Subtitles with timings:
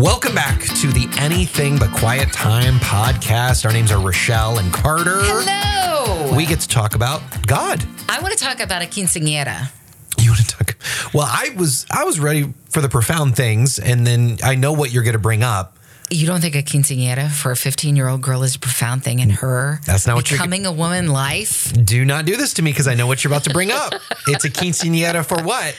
[0.00, 3.66] Welcome back to the Anything But Quiet Time podcast.
[3.66, 5.18] Our names are Rochelle and Carter.
[5.20, 6.34] Hello.
[6.34, 7.84] We get to talk about God.
[8.08, 9.70] I want to talk about a quinceañera.
[10.18, 10.78] You want to talk?
[11.12, 14.90] Well, I was I was ready for the profound things, and then I know what
[14.90, 15.76] you're going to bring up.
[16.08, 19.18] You don't think a quinceañera for a 15 year old girl is a profound thing
[19.18, 21.72] in her That's not what you're- becoming a woman life?
[21.84, 23.92] Do not do this to me because I know what you're about to bring up.
[24.26, 25.76] it's a quinceanera for what?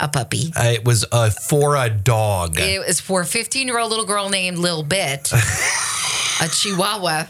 [0.00, 0.52] A puppy.
[0.56, 2.58] Uh, it was uh, for a dog.
[2.58, 5.30] It was for a 15 year old little girl named Lil Bit,
[6.40, 7.26] a Chihuahua,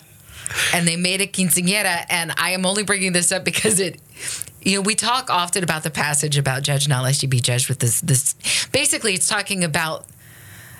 [0.72, 2.04] and they made a quinceañera.
[2.08, 4.00] And I am only bringing this up because it,
[4.62, 7.68] you know, we talk often about the passage about judge not lest you be judged
[7.68, 8.00] with this.
[8.02, 8.34] This
[8.72, 10.06] basically, it's talking about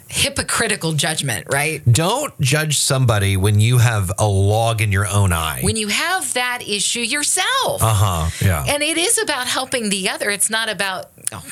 [0.09, 1.83] hypocritical judgment, right?
[1.91, 5.61] Don't judge somebody when you have a log in your own eye.
[5.63, 7.83] When you have that issue yourself.
[7.83, 8.31] uh huh.
[8.45, 8.65] Yeah.
[8.67, 10.31] And it is about helping the other.
[10.31, 11.45] It's not about, oh,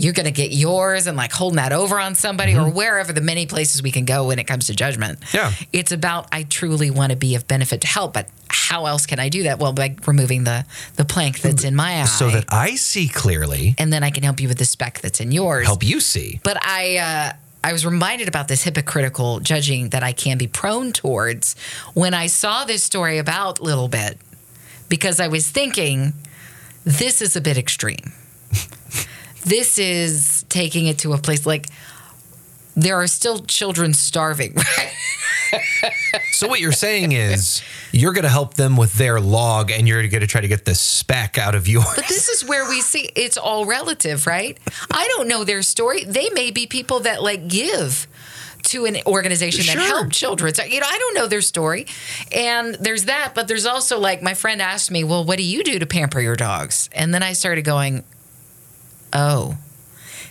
[0.00, 3.20] you're going to get yours and like holding that over on somebody or wherever the
[3.20, 5.20] many places we can go when it comes to judgment.
[5.20, 5.36] Mm-hmm.
[5.36, 5.52] Yeah.
[5.72, 9.20] It's about, I truly want to be of benefit to help, but how else can
[9.20, 9.58] I do that?
[9.58, 10.64] Well, by removing the,
[10.96, 12.04] the plank that's in my eye.
[12.06, 15.20] so that I see clearly, and then I can help you with the speck that's
[15.20, 15.66] in yours.
[15.66, 16.40] help you see.
[16.42, 20.92] But I, uh, I was reminded about this hypocritical judging that I can be prone
[20.92, 21.56] towards
[21.92, 24.18] when I saw this story about Little Bit,
[24.88, 26.14] because I was thinking,
[26.84, 28.12] this is a bit extreme.
[29.44, 31.68] this is taking it to a place like
[32.76, 34.56] there are still children starving.
[36.32, 37.60] So what you're saying is
[37.92, 40.64] you're going to help them with their log, and you're going to try to get
[40.64, 41.84] the speck out of yours.
[41.94, 44.56] But this is where we see it's all relative, right?
[44.90, 46.04] I don't know their story.
[46.04, 48.06] They may be people that like give
[48.64, 49.82] to an organization that Sure.
[49.82, 50.54] help children.
[50.54, 51.86] So, you know, I don't know their story.
[52.32, 55.62] And there's that, but there's also like my friend asked me, "Well, what do you
[55.62, 58.04] do to pamper your dogs?" And then I started going,
[59.12, 59.56] "Oh,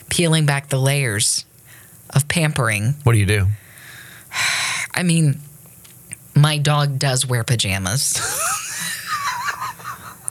[0.09, 1.45] peeling back the layers
[2.09, 2.95] of pampering.
[3.03, 3.47] What do you do?
[4.93, 5.39] I mean,
[6.35, 8.13] my dog does wear pajamas.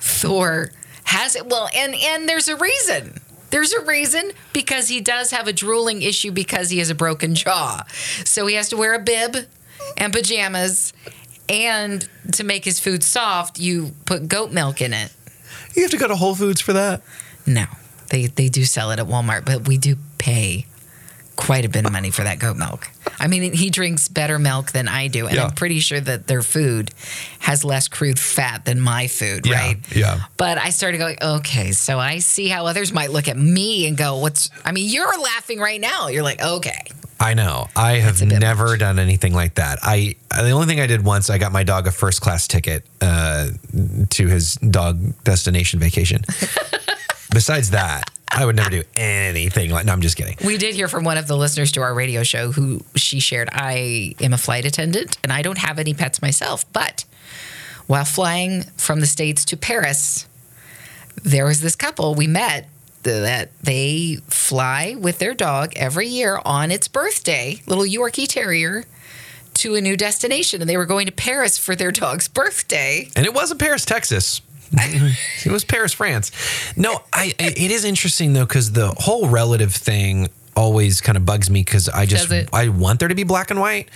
[0.01, 0.71] Thor
[1.05, 1.47] has it.
[1.47, 3.21] Well, and and there's a reason.
[3.51, 7.35] There's a reason because he does have a drooling issue because he has a broken
[7.35, 7.83] jaw.
[8.25, 9.37] So he has to wear a bib
[9.97, 10.93] and pajamas.
[11.49, 15.15] And to make his food soft, you put goat milk in it.
[15.75, 17.01] You have to go to Whole Foods for that.
[17.47, 17.65] No,
[18.11, 20.67] they they do sell it at Walmart, but we do pay
[21.37, 22.89] quite a bit of money for that goat milk.
[23.21, 25.45] I mean, he drinks better milk than I do, and Yeah.
[25.45, 26.91] I'm pretty sure that their food
[27.39, 29.77] has less crude fat than my food, Yeah, right?
[29.95, 30.21] yeah.
[30.37, 33.97] But I started going, okay, so I see how others might look at me and
[33.97, 36.09] go, "What's?" I mean, you're laughing right now.
[36.09, 36.87] You're like, okay,
[37.21, 37.69] I know.
[37.77, 39.79] I have never done anything like that.
[39.83, 42.85] I the only thing I did once, I got my dog a first class ticket
[43.01, 43.49] uh,
[44.11, 46.25] to his dog destination vacation.
[47.31, 49.85] Besides that, I would never do anything like.
[49.87, 50.37] No, I'm just kidding.
[50.45, 53.49] We did hear from one of the listeners to our radio show who she shared,
[53.53, 56.71] I am a flight attendant and I don't have any pets myself.
[56.73, 57.05] But
[57.87, 60.27] while flying from the States to Paris,
[61.23, 62.69] there was this couple we met
[63.03, 68.85] that they fly with their dog every year on its birthday, little Yorkie Terrier,
[69.55, 70.61] to a new destination.
[70.61, 73.09] And they were going to Paris for their dog's birthday.
[73.17, 74.43] And it wasn't Paris, Texas.
[75.45, 76.31] it was Paris, France.
[76.77, 77.33] No, I.
[77.39, 81.61] I- It is interesting though because the whole relative thing always kind of bugs me
[81.63, 83.89] because I just I want there to be black and white,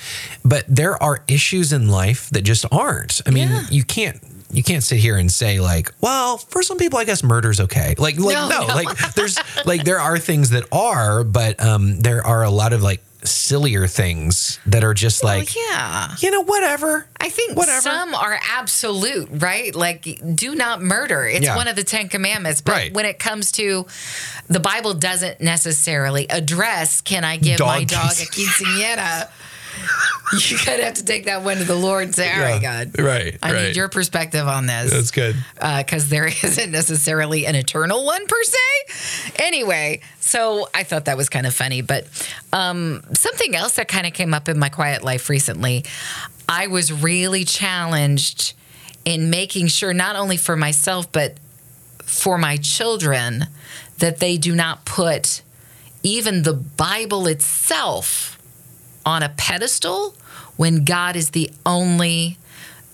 [0.44, 3.20] but there are issues in life that just aren't.
[3.26, 3.62] I mean, Yeah.
[3.70, 4.20] you can't.
[4.52, 7.94] You can't sit here and say like, well, for some people, I guess murder's okay.
[7.96, 8.74] Like, like No, no, no.
[8.74, 12.82] like there's like there are things that are, but um, there are a lot of
[12.82, 16.14] like sillier things that are just like, well, yeah.
[16.18, 17.06] you know, whatever.
[17.20, 17.80] I think Whatever.
[17.80, 19.74] some are absolute, right?
[19.74, 21.24] Like, do not murder.
[21.26, 21.56] It's Yeah.
[21.56, 22.60] one of the Ten Commandments.
[22.60, 22.92] But Right.
[22.94, 23.86] when it comes to
[24.48, 29.28] the Bible, doesn't necessarily address can I give my Dog dog a quinceanera?
[30.48, 32.60] you kind of have to take that one to the Lord and say, "All right,
[32.60, 33.36] God, Right.
[33.42, 33.62] I right.
[33.66, 35.36] need your perspective on this." That's good.
[35.54, 39.32] because there isn't necessarily an eternal one per se.
[39.42, 41.82] Anyway, so I thought that was kind of funny.
[41.82, 42.06] But
[42.52, 45.84] um, something else that kind of came up in my quiet life recently,
[46.48, 48.54] I was really challenged
[49.04, 51.36] in making sure, not only for myself, but
[52.04, 53.46] for my children,
[53.98, 55.42] that they do not put
[56.02, 58.38] even the Bible itself
[59.04, 60.14] on a pedestal
[60.56, 62.38] when God is the only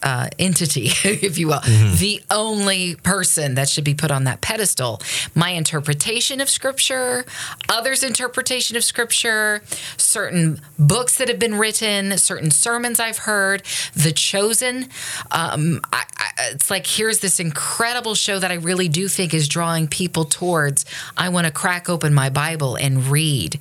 [0.03, 5.01] uh, entity, if you will, the only person that should be put on that pedestal.
[5.35, 7.25] My interpretation of scripture,
[7.69, 9.63] others' interpretation of scripture,
[9.97, 13.63] certain books that have been written, certain sermons I've heard,
[13.95, 14.89] The Chosen.
[15.31, 19.49] Um, I, I, it's like here's this incredible show that I really do think is
[19.49, 20.85] drawing people towards.
[21.17, 23.61] I want to crack open my Bible and read.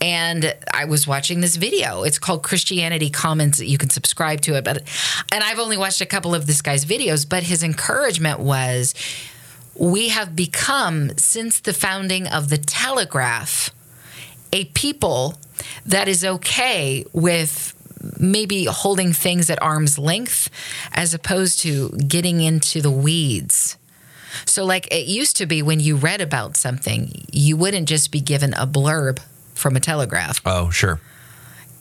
[0.00, 2.02] And I was watching this video.
[2.02, 3.62] It's called Christianity Commons.
[3.62, 4.82] You can subscribe to it, but
[5.30, 7.28] and I've only watched a couple of this guy's videos.
[7.28, 8.94] But his encouragement was,
[9.74, 13.70] we have become since the founding of the Telegraph
[14.52, 15.34] a people
[15.86, 17.74] that is okay with
[18.18, 20.50] maybe holding things at arm's length
[20.92, 23.76] as opposed to getting into the weeds.
[24.44, 28.20] So, like it used to be when you read about something, you wouldn't just be
[28.20, 29.20] given a blurb
[29.54, 30.40] from a telegraph.
[30.44, 31.00] Oh, sure.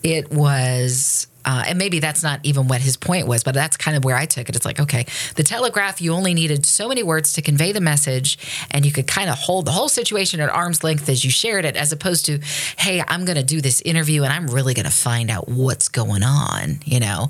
[0.03, 3.97] It was, uh, and maybe that's not even what his point was, but that's kind
[3.97, 4.55] of where I took it.
[4.55, 5.05] It's like, okay,
[5.35, 8.37] the telegraph, you only needed so many words to convey the message,
[8.71, 11.65] and you could kind of hold the whole situation at arm's length as you shared
[11.65, 12.39] it, as opposed to,
[12.77, 15.89] hey, I'm going to do this interview and I'm really going to find out what's
[15.89, 16.79] going on.
[16.85, 17.29] You know,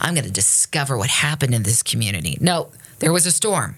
[0.00, 2.38] I'm going to discover what happened in this community.
[2.40, 3.76] No, there was a storm.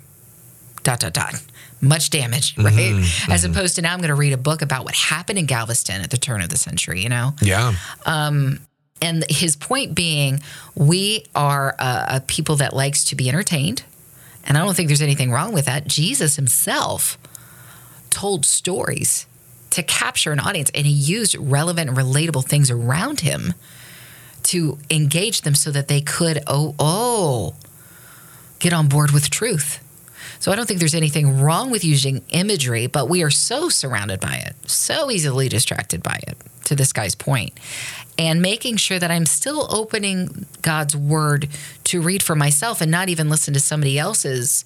[0.83, 1.35] Dot, dot, dot.
[1.81, 2.73] Much damage, right?
[2.73, 3.53] Mm-hmm, as mm-hmm.
[3.53, 6.11] opposed to now, I'm going to read a book about what happened in Galveston at
[6.11, 7.35] the turn of the century, you know?
[7.41, 7.75] Yeah.
[8.07, 8.61] Um,
[9.03, 10.41] and his point being
[10.75, 13.85] we are a, a people that likes to be entertained.
[14.45, 15.87] And i don't think there's anything wrong with that.
[15.87, 17.19] Jesus himself
[18.11, 19.27] told stories
[19.71, 23.55] to capture an audience and he used relevant and relatable things around him
[24.45, 27.55] to engage them so that they could oh oh
[28.59, 29.81] get on board with truth.
[30.39, 34.21] So I don't think there's anything wrong with using imagery, but we are so surrounded
[34.21, 37.53] by it, so easily distracted by it, to this guy's point.
[38.19, 41.49] And making sure that I'm still opening God's word
[41.85, 44.65] to read for myself and not even listen to somebody else's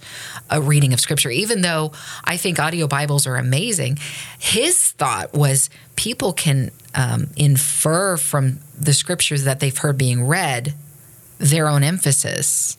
[0.52, 1.92] uh, reading of scripture, even though
[2.24, 3.98] I think audio Bibles are amazing.
[4.38, 10.74] His thought was people can um, infer from the scriptures that they've heard being read
[11.38, 12.78] their own emphasis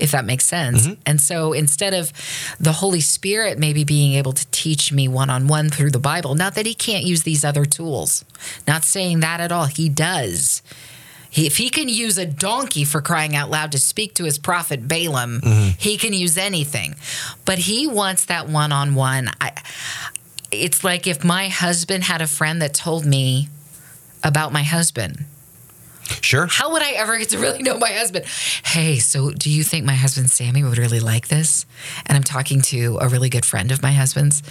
[0.00, 0.86] if that makes sense.
[0.86, 1.00] Mm-hmm.
[1.06, 2.12] And so instead of
[2.58, 6.34] the Holy Spirit maybe being able to teach me one on one through the Bible,
[6.34, 8.24] not that he can't use these other tools,
[8.66, 10.62] not saying that at all, he does.
[11.30, 14.38] He, if he can use a donkey for crying out loud to speak to his
[14.38, 15.70] prophet Balaam, mm-hmm.
[15.78, 16.96] he can use anything.
[17.44, 19.30] But he wants that one on one.
[20.50, 23.48] It's like if my husband had a friend that told me
[24.24, 25.24] about my husband.
[26.20, 26.46] Sure.
[26.46, 28.24] How would I ever get to really know my husband?
[28.64, 31.66] Hey, so do you think my husband Sammy would really like this?
[32.06, 34.42] And I'm talking to a really good friend of my husband's.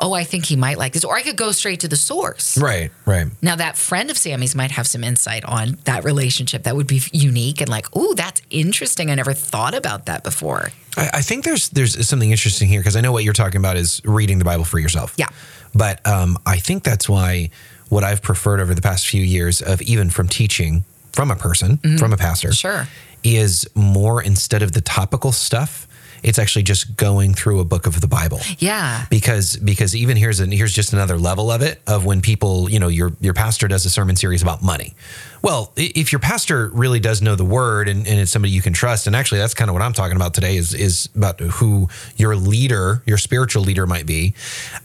[0.00, 1.04] Oh, I think he might like this.
[1.04, 2.58] Or I could go straight to the source.
[2.58, 3.26] Right, right.
[3.42, 7.02] Now, that friend of Sammy's might have some insight on that relationship that would be
[7.12, 9.10] unique and like, oh, that's interesting.
[9.10, 10.70] I never thought about that before.
[10.96, 13.76] I, I think there's there's something interesting here because I know what you're talking about
[13.76, 15.14] is reading the Bible for yourself.
[15.16, 15.28] Yeah.
[15.74, 17.50] But um, I think that's why
[17.88, 21.78] what I've preferred over the past few years of even from teaching from a person,
[21.78, 21.96] mm-hmm.
[21.96, 22.86] from a pastor, Sure.
[23.24, 25.86] is more instead of the topical stuff,
[26.22, 28.40] it's actually just going through a book of the Bible.
[28.58, 29.06] Yeah.
[29.10, 32.78] because because even here's an, here's just another level of it of when people you
[32.78, 34.94] know your your pastor does a sermon series about money.
[35.40, 38.72] Well, if your pastor really does know the word and, and it's somebody you can
[38.72, 41.88] trust, and actually that's kind of what I'm talking about today is is about who
[42.16, 44.34] your leader, your spiritual leader might be.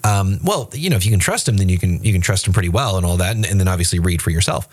[0.03, 2.45] Um, well, you know, if you can trust him, then you can you can trust
[2.45, 4.67] him pretty well and all that, and, and then obviously read for yourself.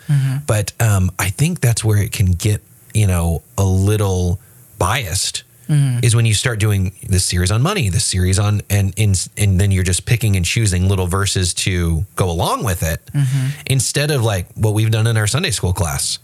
[0.45, 2.61] But um, I think that's where it can get
[2.93, 4.39] you know a little
[4.77, 6.03] biased Mm-hmm.
[6.03, 9.57] is when you start doing this series on money, this series on and in, and
[9.57, 13.61] then you're just picking and choosing little verses to go along with it mm-hmm.
[13.67, 16.19] instead of like what we've done in our Sunday school class.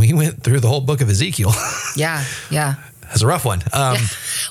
[0.00, 1.52] We went through the whole book of Ezekiel.
[1.96, 2.24] Yeah.
[2.50, 2.76] Yeah.
[3.10, 3.60] That's a rough one.
[3.72, 3.96] Um,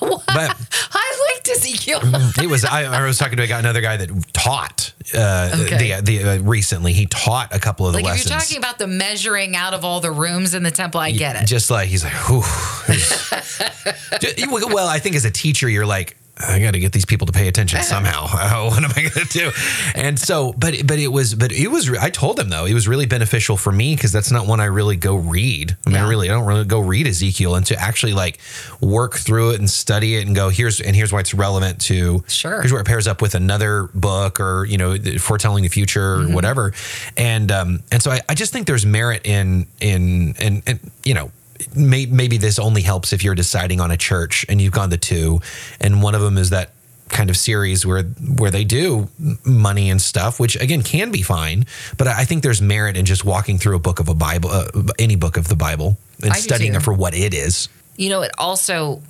[0.00, 0.56] but
[0.92, 2.00] I liked Ezekiel.
[2.42, 5.96] it was I, I was talking to another guy that taught uh, Okay.
[5.96, 6.92] the, the uh, recently.
[6.92, 9.84] He taught a couple of the like if you're talking about the measuring out of
[9.84, 11.46] all the rooms in the temple, I get it.
[11.46, 12.42] Just like he's like, whew.
[14.70, 17.32] Well, I think as a teacher, you're like, I got to get these people to
[17.32, 18.22] pay attention somehow.
[18.68, 19.50] what am I going to do?
[19.94, 21.90] And so, but but it was, but it was.
[21.90, 24.66] I told him though, it was really beneficial for me because that's not one I
[24.66, 25.76] really go read.
[25.86, 28.38] I mean, I really, I don't really go read Ezekiel and to actually like
[28.80, 32.24] work through it and study it and go here's and here's why it's relevant to.
[32.28, 32.60] Sure.
[32.60, 36.28] Here's where it pairs up with another book or you know foretelling the future or
[36.28, 36.72] whatever.
[37.16, 41.14] And um and so I, I just think there's merit in in and and you
[41.14, 41.30] know
[41.74, 44.96] may, maybe this only helps if you're deciding on a church and you've gone to
[44.98, 45.40] two,
[45.80, 46.70] and one of them is that
[47.08, 48.04] kind of series where
[48.38, 49.08] where they do
[49.44, 51.66] money and stuff, which again can be fine.
[51.96, 54.50] But I I think there's merit in just walking through a book of a Bible,
[54.50, 57.68] uh, any book of the Bible, and I studying it for what it is.
[57.96, 59.02] you know, it also,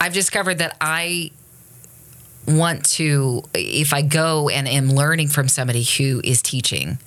[0.00, 1.30] I've discovered that I
[2.46, 6.98] want to, if I go and am learning from somebody who is teaching,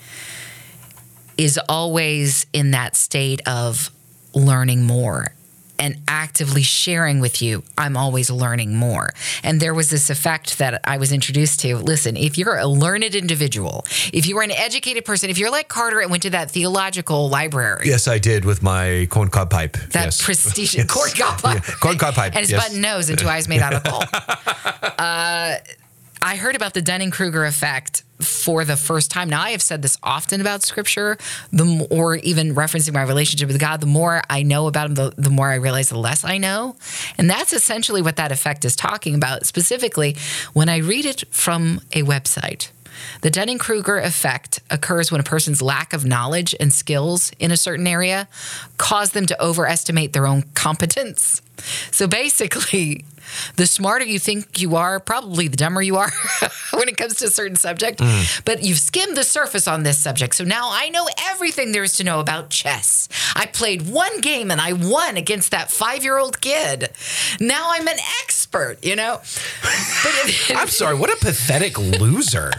[1.37, 3.91] is always in that state of
[4.37, 5.33] learning more
[5.79, 9.11] and actively sharing with you, I'm always learning more.
[9.43, 11.77] And there was this effect that I was introduced to.
[11.77, 15.67] Listen, if you're a learned individual, if you are an educated person, if you're like
[15.67, 19.73] Carter and went to that theological library, Yes, I did with my corncob pipe.
[19.91, 20.19] that yes.
[20.25, 20.87] prestigious Yes.
[20.87, 22.31] corncob pipe, Yeah, corncob pipe.
[22.35, 22.63] and his yes.
[22.63, 24.03] button nose and two eyes made out of coal.
[24.97, 25.57] uh,
[26.21, 29.29] I heard about the Dunning Kruger effect for the first time.
[29.29, 31.17] Now, I have said this often about scripture,
[31.51, 33.79] the m- or even referencing my relationship with God.
[33.79, 36.75] The more I know about him, the, the more I realize the less I know.
[37.17, 39.45] And that's essentially what that effect is talking about.
[39.45, 40.15] Specifically,
[40.53, 42.71] when I read it from a website,
[43.21, 47.57] the Dunning Kruger effect occurs when a person's lack of knowledge and skills in a
[47.57, 48.27] certain area
[48.77, 51.41] cause them to overestimate their own competence.
[51.91, 53.05] So basically,
[53.55, 56.11] the smarter you think you are, probably the dumber you are
[56.73, 58.01] when it comes to a certain subject.
[58.45, 60.35] But you've skimmed the surface on this subject.
[60.35, 63.09] So now I know everything there is to know about chess.
[63.35, 66.89] I played one game and I won against that five year old kid.
[67.39, 69.21] Now I'm an expert, you know?
[70.49, 70.95] I'm sorry.
[70.97, 72.51] What a pathetic loser.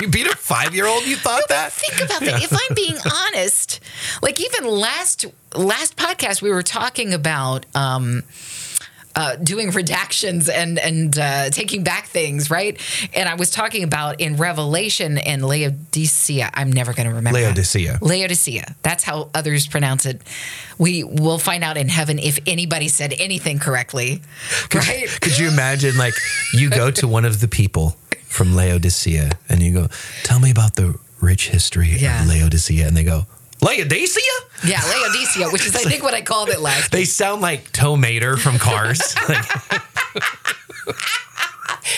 [0.00, 1.06] You beat a five year old?
[1.06, 1.72] You thought that?
[1.72, 2.42] think about that.
[2.42, 2.96] If I'm being
[3.28, 3.80] honest,
[4.22, 8.22] like even last last podcast, we were talking about um,
[9.18, 12.74] uh, doing redactions and and uh, taking back things, right?
[13.14, 16.50] And I was talking about in Revelation and Laodicea.
[16.54, 17.46] I'm never going to remember that.
[17.46, 17.98] Laodicea.
[18.00, 18.76] Laodicea.
[18.82, 20.22] That's how others pronounce it.
[20.78, 24.22] We will find out in heaven if anybody said anything correctly,
[24.74, 25.08] right?
[25.20, 26.14] Could you imagine, like,
[26.54, 27.96] you go to one of the people
[28.26, 29.88] from Laodicea and you go,
[30.22, 32.22] tell me about the rich history Yeah.
[32.22, 32.86] of Laodicea.
[32.86, 33.26] And they go,
[33.60, 34.22] Laodicea?
[34.66, 36.92] Yeah, Laodicea, which is I think what I called it last.
[36.92, 39.14] They sound like Tow Mater from Cars.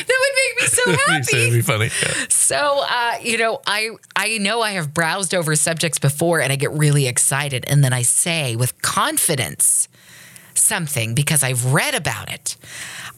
[0.07, 1.37] That would make me so happy.
[1.37, 1.85] it'd be funny.
[1.87, 2.27] Yeah.
[2.29, 6.57] So, uh, you know, I I know I have browsed over subjects before, and I
[6.57, 9.89] get really excited, and then I say with confidence
[10.71, 12.57] something because I've read about it.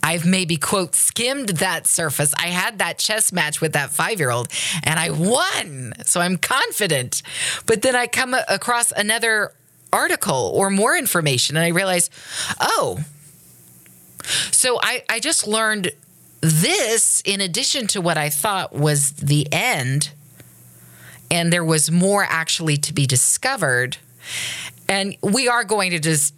[0.03, 2.33] I've maybe quote skimmed that surface.
[2.39, 4.49] I had that chess match with that five year old,
[4.83, 5.93] and I won.
[6.05, 7.23] So I'm confident.
[7.67, 9.53] But then I come across another
[9.93, 12.09] article or more information, and I realize,
[12.59, 13.01] oh.
[14.51, 15.93] So I, I just learned
[16.41, 20.11] this in addition to what I thought was the end,
[21.31, 23.99] and there was more actually to be discovered.
[24.89, 26.35] And we are going to just,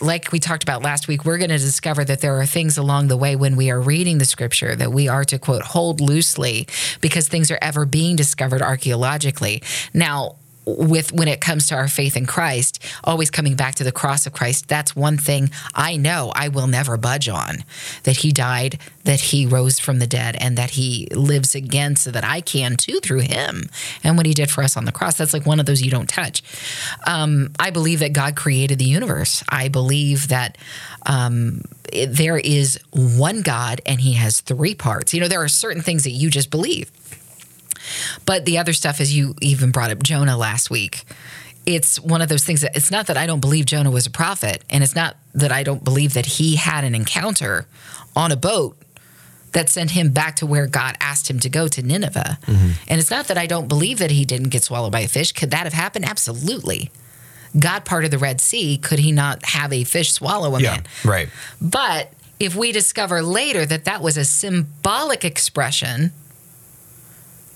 [0.00, 3.08] like we talked about last week, we're going to discover that there are things along
[3.08, 6.66] the way when we are reading the scripture that we are to quote, hold loosely
[7.00, 9.62] because things are ever being discovered archaeologically.
[9.92, 10.36] Now,
[10.76, 14.26] with when it comes to our faith in Christ, always coming back to the cross
[14.26, 17.64] of Christ, that's one thing I know I will never budge on.
[18.04, 22.10] That he died, that he rose from the dead, and that he lives again so
[22.10, 23.68] that I can too through him.
[24.04, 25.90] And what he did for us on the cross, that's like one of those you
[25.90, 26.42] don't touch.
[27.06, 29.42] Um, I believe that God created the universe.
[29.48, 30.58] I believe that
[31.06, 31.62] um,
[32.06, 35.14] there is one God and he has three parts.
[35.14, 36.90] You know, there are certain things that you just believe.
[38.24, 41.04] But the other stuff, is you even brought up Jonah last week,
[41.66, 44.10] it's one of those things that it's not that I don't believe Jonah was a
[44.10, 47.66] prophet, and it's not that I don't believe that he had an encounter
[48.16, 48.76] on a boat
[49.52, 52.38] that sent him back to where God asked him to go to Nineveh.
[52.42, 52.70] Mm-hmm.
[52.88, 55.32] And it's not that I don't believe that he didn't get swallowed by a fish.
[55.32, 56.04] Could that have happened?
[56.04, 56.90] Absolutely.
[57.58, 58.76] God parted the Red Sea.
[58.76, 60.72] Could he not have a fish swallow a Yeah.
[60.72, 60.86] man?
[61.04, 61.28] Right.
[61.60, 66.12] But if we discover later that that was a symbolic expression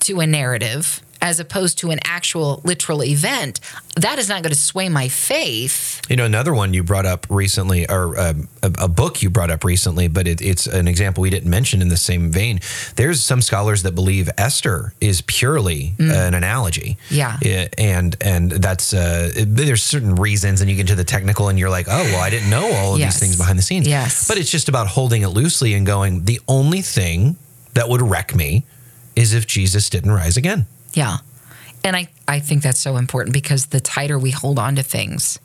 [0.03, 3.57] to a narrative as opposed to an actual literal event,
[3.95, 6.01] that is not going to sway my faith.
[6.09, 9.49] You know, another one you brought up recently, or um, a, a book you brought
[9.49, 12.59] up recently, but it, it's an example we didn't mention in the same vein.
[12.97, 16.97] There's some scholars that believe Esther is purely an analogy.
[17.07, 17.15] Mm.
[17.15, 17.37] Yeah.
[17.41, 21.47] Yeah, and and that's uh, it- there's certain reasons, and you get into the technical,
[21.47, 23.13] and you're like, oh well, I didn't know all of Yes.
[23.13, 23.87] these things behind the scenes.
[23.87, 24.27] Yes.
[24.27, 26.25] but it's just about holding it loosely and going.
[26.25, 27.37] The only thing
[27.75, 28.65] that would wreck me
[29.15, 30.65] is if Jesus didn't rise again.
[30.93, 31.17] Yeah.
[31.83, 35.39] And I, I think that's so important because the tighter we hold on to things,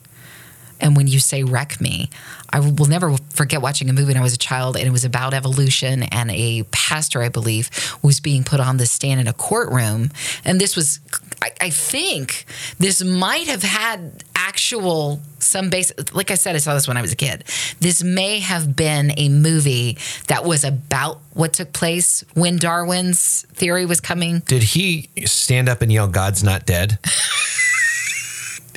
[0.80, 2.10] and when you say wreck me,
[2.50, 5.04] I will never forget watching a movie when I was a child and it was
[5.04, 7.70] about evolution and a pastor, I believe,
[8.02, 10.10] was being put on the stand in a courtroom.
[10.44, 11.00] And this was,
[11.42, 12.46] I, I think,
[12.78, 17.02] this might have had actual, some base, like I said, I saw this when I
[17.02, 17.44] was a kid.
[17.80, 23.84] This may have been a movie that was about what took place when Darwin's theory
[23.84, 26.98] was coming Did he stand up and yell, "God's not dead"?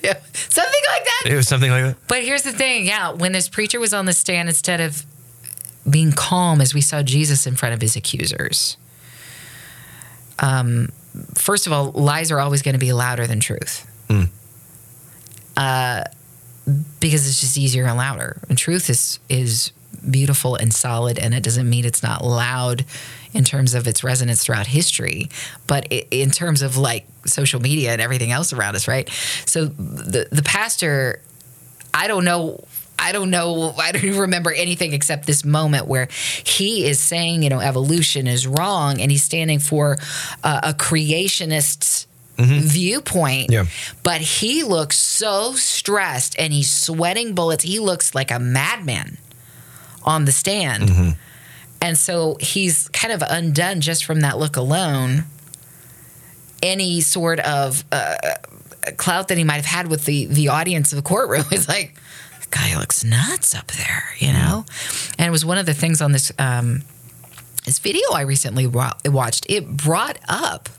[0.04, 0.20] Yeah.
[0.34, 1.24] Something like that.
[1.26, 1.96] It was something like that.
[2.08, 5.06] But here's the thing, yeah, when this preacher was on the stand, instead of
[5.90, 8.78] being calm as we saw Jesus in front of his accusers,
[10.40, 10.90] um,
[11.36, 13.88] first of all, lies are always going to be louder than truth.
[15.56, 16.04] Uh,
[17.00, 18.42] because it's just easier and louder.
[18.50, 19.72] And truth is is
[20.10, 22.86] beautiful and solid, and it doesn't mean it's not loud
[23.34, 25.30] in terms of its resonance throughout history,
[25.68, 29.10] but in terms of like social media and everything else around us, right?
[29.46, 31.22] So the the pastor,
[31.94, 32.64] I don't know.
[33.00, 33.74] I don't know.
[33.80, 36.08] I don't even remember anything except this moment where
[36.44, 39.98] he is saying, you know, evolution is wrong, and he's standing for
[40.44, 42.06] uh, a creationist
[42.38, 43.52] viewpoint.
[43.52, 43.66] Yeah.
[44.04, 47.64] But he looks so stressed and he's sweating bullets.
[47.64, 49.18] He looks like a madman
[50.04, 51.16] on the stand.
[51.82, 55.26] And so he's kind of undone just from that look alone.
[56.62, 58.16] Any sort of uh,
[58.98, 61.96] clout that he might have had with the, the audience of the courtroom is like,
[62.42, 64.66] the guy looks nuts up there, you know?
[65.18, 66.84] And it was one of the things on this um,
[67.66, 69.46] this video I recently wa- watched.
[69.50, 70.70] It brought up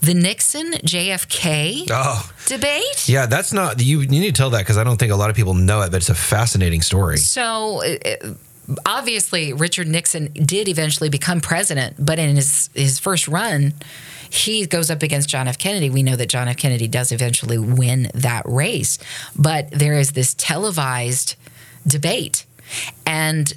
[0.00, 3.08] the Nixon JFK Oh, debate.
[3.08, 3.24] yeah.
[3.26, 4.00] That's not you.
[4.00, 5.90] You need to tell that because I don't think a lot of people know it,
[5.90, 7.16] but it's a fascinating story.
[7.16, 7.82] So
[8.84, 13.74] obviously, Richard Nixon did eventually become president, but in his his first run,
[14.30, 15.58] he goes up against John F.
[15.58, 15.90] Kennedy.
[15.90, 16.56] We know that John F.
[16.56, 18.98] Kennedy does eventually win that race,
[19.36, 21.36] but there is this televised
[21.86, 22.44] debate,
[23.04, 23.52] and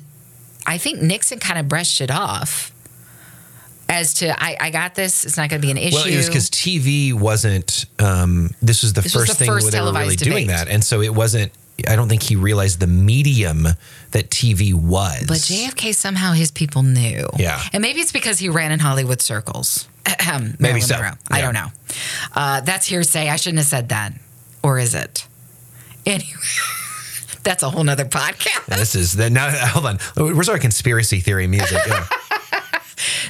[0.65, 2.73] I think Nixon kind of brushed it off.
[3.91, 5.25] As to, I, I got this.
[5.25, 5.95] It's not going to be an issue.
[5.95, 7.87] Well, it was because TV wasn't.
[7.97, 10.47] Um, this was the This was first the thing first they were really televised doing
[10.47, 11.51] that, and so it wasn't.
[11.88, 13.63] I don't think he realized the medium
[14.12, 15.25] that TV was.
[15.27, 17.27] But JFK somehow his people knew.
[17.38, 17.62] Yeah.
[17.74, 19.88] And maybe it's because he ran in Hollywood circles.
[20.27, 20.95] Maybe Marilyn so.
[20.95, 21.12] Monroe.
[21.29, 21.67] I don't know.
[22.36, 23.29] Uh, that's hearsay.
[23.29, 24.13] I shouldn't have said that.
[24.63, 25.27] Or is it?
[26.05, 26.31] Anyway,
[27.43, 28.65] that's a whole nother podcast.
[28.65, 29.50] this is the, now.
[29.51, 29.98] Hold on.
[30.15, 31.79] Where's our conspiracy theory music?
[31.88, 32.07] Yeah.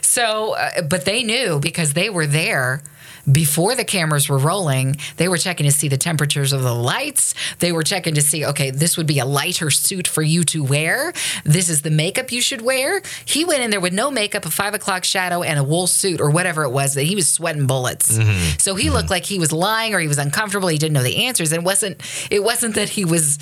[0.02, 2.82] So, uh, but they knew because they were there
[3.32, 4.98] before the cameras were rolling.
[5.18, 7.34] They were checking to see the temperatures of the lights.
[7.60, 10.64] They were checking to see, okay, this would be a lighter suit for you to
[10.64, 11.14] wear.
[11.44, 13.02] This is the makeup you should wear.
[13.26, 16.22] He went in there with no makeup, a five o'clock shadow, and a wool suit
[16.22, 18.18] or whatever it was that he was sweating bullets.
[18.58, 20.68] So he looked like he was lying or he was uncomfortable.
[20.68, 21.52] He didn't know the answers.
[21.52, 23.40] And it wasn't it wasn't that he was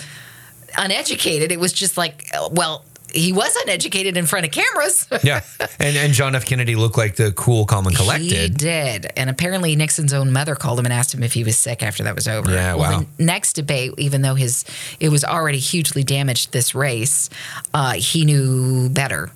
[0.77, 1.51] uneducated.
[1.51, 5.07] It was just like, uh, well, he was uneducated in front of cameras.
[5.23, 5.41] yeah.
[5.79, 6.45] And and John F.
[6.45, 8.31] Kennedy looked like the cool, calm, and collected.
[8.31, 9.11] He did.
[9.15, 12.03] And apparently Nixon's own mother called him and asked him if he was sick after
[12.03, 12.51] that was over.
[12.51, 13.05] Yeah, well, wow.
[13.17, 14.65] the next debate, even though his
[14.99, 17.29] it was already hugely damaged this race,
[17.73, 19.31] uh, he knew better.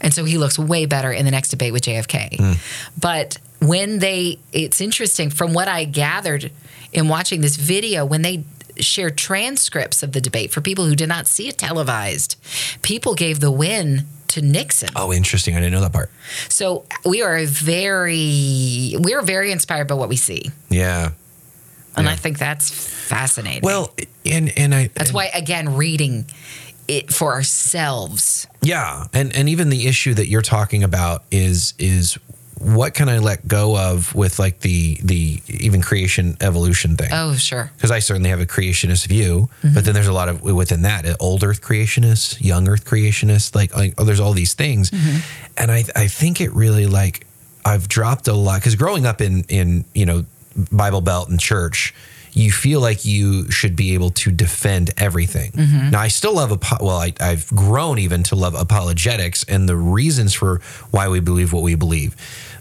[0.00, 2.38] And so he looks way better in the next debate with JFK.
[2.38, 2.52] Hmm.
[2.98, 6.50] But when they it's interesting from what I gathered
[6.92, 8.44] in watching this video, when they
[8.82, 12.36] shared transcripts of the debate for people who did not see it televised,
[12.82, 14.90] people gave the win to Nixon.
[14.94, 15.56] Oh, interesting.
[15.56, 16.10] I didn't know that part.
[16.48, 20.50] So we are very we are very inspired by what we see.
[20.68, 21.10] Yeah.
[21.96, 22.12] And Yeah.
[22.12, 23.62] I think that's fascinating.
[23.64, 23.92] Well,
[24.24, 26.26] and and I that's why again reading
[26.86, 28.46] it for ourselves.
[28.62, 32.16] Yeah, and and even the issue that you're talking about is is
[32.60, 37.08] what can I let go of with like the the even creation evolution thing?
[37.10, 37.72] Oh, sure.
[37.74, 39.80] Because I certainly have a creationist view, but mm-hmm.
[39.80, 43.74] then there's a lot of within that uh, old Earth creationists, young Earth creationists, like
[43.74, 45.20] like oh, there's all these things, mm-hmm.
[45.56, 47.26] and I I think it really like
[47.64, 50.26] I've dropped a lot because growing up in in you know
[50.70, 51.94] Bible Belt and church.
[52.32, 55.50] You feel like you should be able to defend everything.
[55.50, 55.90] Mm-hmm.
[55.90, 60.32] Now, I still love, well, I, I've grown even to love apologetics and the reasons
[60.32, 60.60] for
[60.92, 62.14] why we believe what we believe.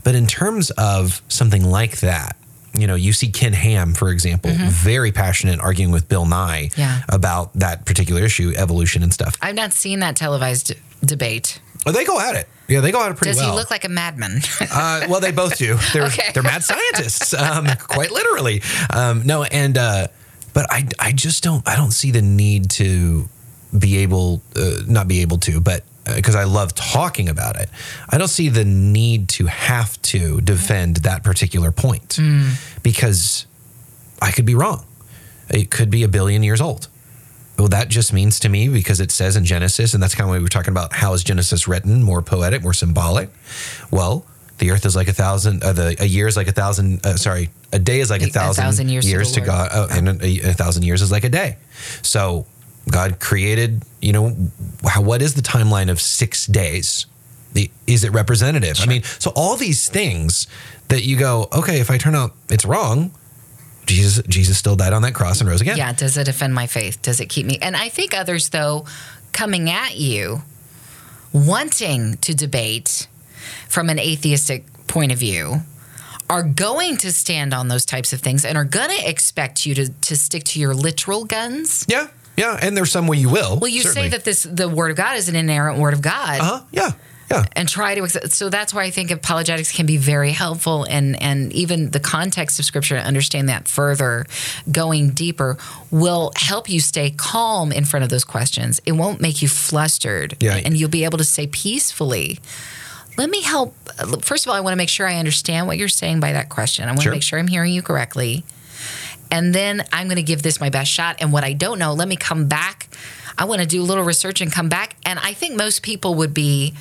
[0.04, 2.36] But in terms of something like that,
[2.74, 7.02] you know, you see Ken Ham, for example, very passionate arguing with Bill Nye Yeah.
[7.10, 9.36] about that particular issue, evolution and stuff.
[9.42, 11.60] I've not seen that televised debate.
[11.86, 12.48] Oh, they go at it.
[12.68, 13.52] Yeah, they go at it pretty Does well.
[13.52, 14.42] he look like a madman?
[14.72, 15.78] Uh, well, they both do.
[15.94, 16.30] They're Okay.
[16.34, 18.62] they're mad scientists, um, quite literally.
[18.92, 20.08] Um, no, and uh,
[20.54, 23.28] but I I just don't I don't see the need to
[23.78, 25.84] be able uh, not be able to, but
[26.16, 27.70] because I love talking about it,
[28.10, 32.20] I don't see the need to have to defend that particular point
[32.84, 33.46] because
[34.22, 34.86] I could be wrong.
[35.50, 36.88] It could be a billion years old.
[37.58, 40.30] Well, that just means to me because it says in Genesis, and that's kind of
[40.30, 40.94] what we were talking about.
[40.94, 42.02] How is Genesis written?
[42.04, 43.30] More poetic, more symbolic.
[43.92, 44.26] Well,
[44.60, 45.64] the earth is like a thousand.
[45.64, 47.06] Uh, the a year is like a thousand.
[47.06, 49.88] Uh, sorry, a day is like a A thousand, thousand years to to God, uh,
[49.92, 51.58] and a, a thousand years is like a day.
[52.02, 52.46] So
[52.92, 53.84] God created.
[54.02, 54.36] You know,
[54.86, 57.06] how, what is the timeline of six days?
[57.54, 58.78] The, is it representative?
[58.80, 60.48] I mean, so all these things
[60.90, 63.12] that you go, okay, if I turn out it's wrong,
[63.86, 65.78] Jesus Jesus still died on that cross and rose again.
[65.78, 67.02] Yeah, does it defend my faith?
[67.02, 67.58] Does it keep me?
[67.60, 68.86] And I think others, though,
[69.32, 70.44] coming at you,
[71.34, 73.08] wanting to debate
[73.68, 75.62] from an atheistic point of view,
[76.30, 79.74] are going to stand on those types of things and are going to expect you
[79.74, 81.86] to, to stick to your literal guns.
[81.90, 82.08] Yeah.
[82.40, 82.58] Yeah.
[82.62, 83.60] And there's some way you will.
[83.60, 84.10] Well, you certainly.
[84.10, 86.40] say that this the word of God is an inerrant word of God.
[86.40, 86.62] Uh huh.
[86.72, 86.92] Yeah.
[87.32, 87.46] Yeah.
[87.56, 88.10] and try to.
[88.10, 92.58] So that's why I think apologetics can be very helpful, and and even the context
[92.58, 94.26] of Scripture to understand that further,
[94.72, 95.56] going deeper,
[95.92, 98.82] will help you stay calm in front of those questions.
[98.84, 100.56] It won't make you flustered, Yeah.
[100.66, 102.40] and you'll be able to say peacefully.
[103.16, 103.76] Let me help.
[104.24, 106.50] First of all, I want to make sure I understand what you're saying by that
[106.50, 106.86] question.
[106.86, 107.12] I want Sure.
[107.12, 108.44] to make sure I'm hearing you correctly.
[109.32, 111.18] And then I'm going to give this my best shot.
[111.20, 112.88] And what I don't know, let me come back.
[113.38, 114.96] I want to do a little research and come back.
[115.06, 116.74] And I think most people would be,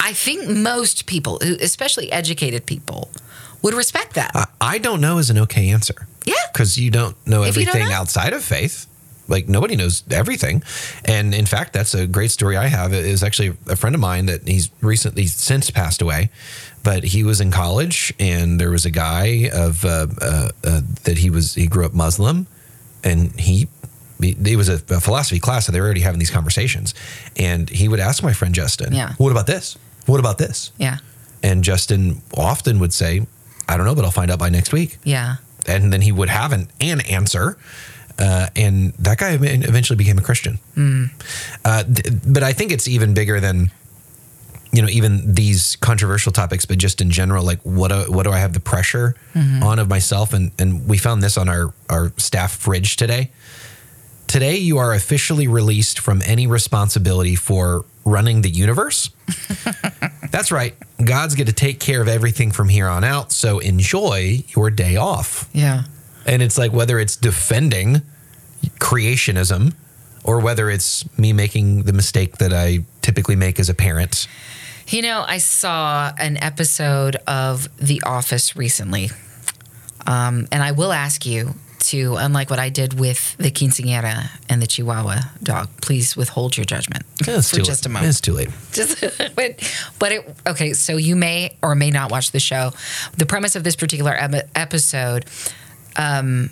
[0.00, 3.10] I think most people, especially educated people,
[3.62, 4.32] would respect that.
[4.34, 6.06] I, I don't know is an okay answer.
[6.24, 6.34] Yeah.
[6.52, 7.94] Because you don't know you don't everything know.
[7.94, 8.86] outside of faith.
[9.28, 10.62] Like nobody knows everything.
[11.04, 12.92] And in fact, that's a great story I have.
[12.92, 16.30] It is actually a friend of mine that he's recently since passed away.
[16.82, 21.18] But he was in college and there was a guy of uh, uh, uh, that
[21.18, 22.46] he was he grew up Muslim
[23.04, 23.68] and he
[24.20, 26.92] it was a, a philosophy class, so they were already having these conversations.
[27.36, 29.12] And he would ask my friend Justin, Yeah.
[29.18, 29.76] what about this?
[30.06, 30.72] What about this?
[30.76, 30.98] Yeah.
[31.42, 33.26] And Justin often would say,
[33.68, 34.98] I don't know, but I'll find out by next week.
[35.04, 35.36] Yeah.
[35.68, 37.58] And then he would have an, an answer.
[38.18, 40.58] Uh, and that guy eventually became a Christian.
[41.64, 43.70] Uh, th- but I think it's even bigger than,
[44.72, 48.30] you know, even these controversial topics, but just in general, like what do, what do
[48.32, 49.14] I have the pressure
[49.62, 50.32] on of myself?
[50.32, 53.30] And, and we found this on our, our staff fridge today.
[54.26, 59.08] Today, you are officially released from any responsibility for running the universe.
[60.30, 60.74] That's right.
[61.02, 63.32] God's going to take care of everything from here on out.
[63.32, 65.48] So enjoy your day off.
[65.54, 65.84] Yeah.
[66.28, 68.02] And it's like whether it's defending
[68.78, 69.74] creationism
[70.22, 74.28] or whether it's me making the mistake that I typically make as a parent.
[74.88, 79.10] You know, I saw an episode of The Office recently.
[80.06, 84.60] Um, and I will ask you to, unlike what I did with the quinceañera and
[84.60, 88.08] the Chihuahua dog, please withhold your judgment It's for just a moment.
[88.08, 88.48] It's too late.
[88.72, 89.00] Just,
[89.34, 92.72] but, but it, okay, so you may or may not watch the show.
[93.16, 94.14] The premise of this particular
[94.54, 95.24] episode
[95.96, 96.50] um,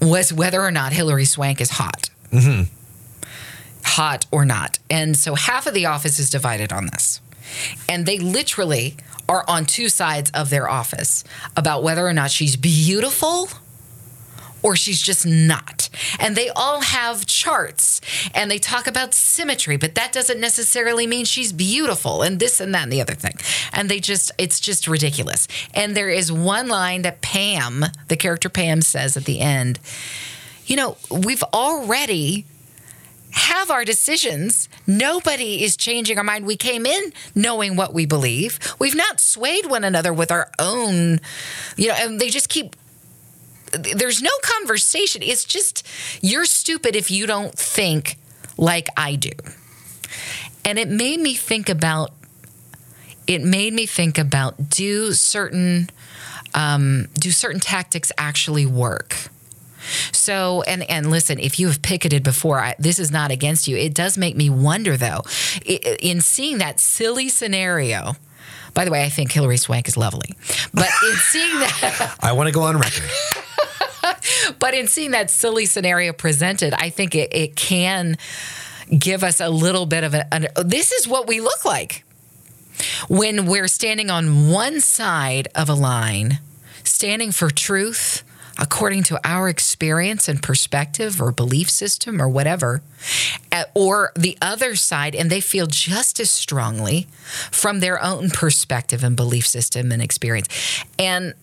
[0.00, 2.10] was whether or not Hilary Swank is hot.
[3.84, 4.78] Hot or not.
[4.90, 7.20] And so half of the office is divided on this.
[7.88, 8.96] And they literally
[9.28, 11.24] are on two sides of their office
[11.56, 13.48] about whether or not she's beautiful
[14.66, 15.88] or she's just not.
[16.18, 18.00] And they all have charts
[18.34, 22.74] and they talk about symmetry, but that doesn't necessarily mean she's beautiful and this and
[22.74, 23.36] that and the other thing.
[23.72, 25.46] And they just, it's just ridiculous.
[25.72, 29.78] And there is one line that Pam, the character Pam, says at the end
[30.66, 32.44] you know, we've already
[33.30, 34.68] have our decisions.
[34.84, 36.44] Nobody is changing our mind.
[36.44, 38.58] We came in knowing what we believe.
[38.78, 41.20] We've not swayed one another with our own,
[41.76, 42.74] you know, and they just keep
[43.76, 45.22] there's no conversation.
[45.22, 45.86] It's just
[46.20, 48.16] you're stupid if you don't think
[48.56, 49.30] like I do.
[50.64, 52.12] And it made me think about
[53.26, 55.88] it made me think about do certain
[56.54, 59.16] um, do certain tactics actually work?
[60.12, 63.76] So and and listen, if you have picketed before, I, this is not against you.
[63.76, 65.22] It does make me wonder though,
[65.64, 68.16] in seeing that silly scenario.
[68.76, 70.34] By the way, I think Hilary Swank is lovely,
[70.74, 72.16] but in seeing that.
[72.20, 73.10] I want to go on record.
[74.58, 78.16] But in seeing that silly scenario presented, I think it, it can
[78.96, 82.04] give us a little bit of a, an, this is what we look like
[83.08, 86.38] when we're standing on one side of a line,
[86.84, 88.22] standing for truth
[88.58, 92.82] according to our experience and perspective or belief system or whatever,
[93.52, 97.06] uh, or the other side, and they feel just as strongly
[97.50, 100.48] from their own perspective and belief system and experience.
[100.98, 101.34] And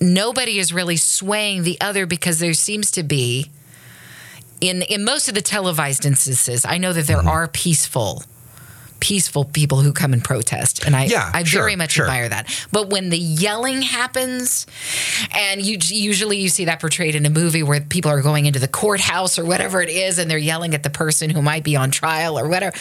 [0.00, 3.50] nobody is really swaying the other because there seems to be
[4.60, 7.24] in in most of the televised instances i know that Mm-hmm.
[7.24, 8.22] there are peaceful
[9.02, 10.86] peaceful people who come and protest.
[10.86, 12.04] And i Yeah, i sure, very much sure.
[12.04, 12.46] admire that.
[12.70, 14.64] But when the yelling happens
[15.34, 18.60] and you usually you see that portrayed in a movie where people are going into
[18.60, 21.74] the courthouse or whatever it is and they're yelling at the person who might be
[21.74, 22.78] on trial or whatever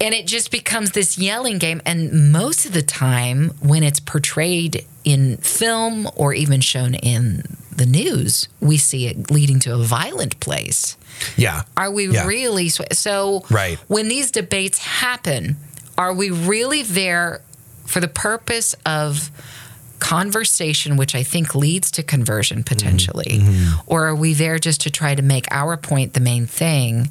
[0.00, 1.82] and it just becomes this yelling game.
[1.84, 7.42] And most of the time when it's portrayed in film or even shown in
[7.74, 10.96] the news we see it leading to a violent place
[11.36, 11.62] Yeah.
[11.76, 12.26] are we Yeah.
[12.26, 13.78] really sw- so Right.
[13.88, 15.56] when these debates happen
[15.96, 17.40] are we really there
[17.86, 19.30] for the purpose of
[19.98, 23.40] conversation which I think leads to conversion potentially?
[23.40, 23.80] Mm-hmm.
[23.86, 27.10] Or are we there just to try to make our point the main thing?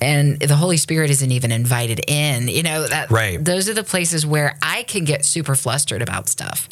[0.00, 2.48] And the Holy Spirit isn't even invited in.
[2.48, 3.44] You know, that Right.
[3.44, 6.68] those are the places where I can get super flustered about stuff.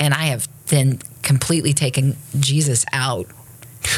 [0.00, 3.26] And I have then completely taken Jesus out.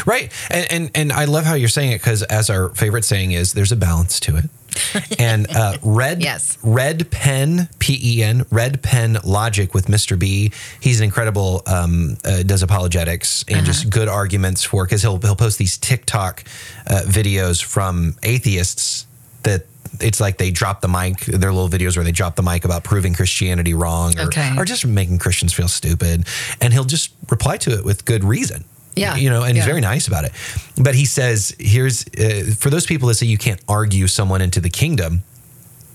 [0.06, 0.32] Right.
[0.50, 3.52] And, and and I love how you're saying it because as our favorite saying is,
[3.52, 4.44] there's a balance to it.
[5.18, 6.58] And uh, red, Yes.
[6.62, 10.18] red pen, P E N, red pen logic with Mr.
[10.18, 10.52] B.
[10.80, 15.34] He's an incredible, um, uh, does apologetics and just good arguments for because he'll he'll
[15.36, 16.44] post these TikTok
[16.88, 19.06] uh, videos from atheists
[19.44, 19.64] that.
[19.98, 21.20] It's like they drop the mic.
[21.20, 24.52] Their little videos where they drop the mic about proving Christianity wrong, or, Okay.
[24.58, 26.26] or just making Christians feel stupid,
[26.60, 28.64] and he'll just reply to it with good reason.
[28.96, 29.16] Yeah.
[29.16, 30.32] you know, and he's very nice about it.
[30.80, 34.60] But he says, here's uh, for those people that say you can't argue someone into
[34.60, 35.22] the kingdom.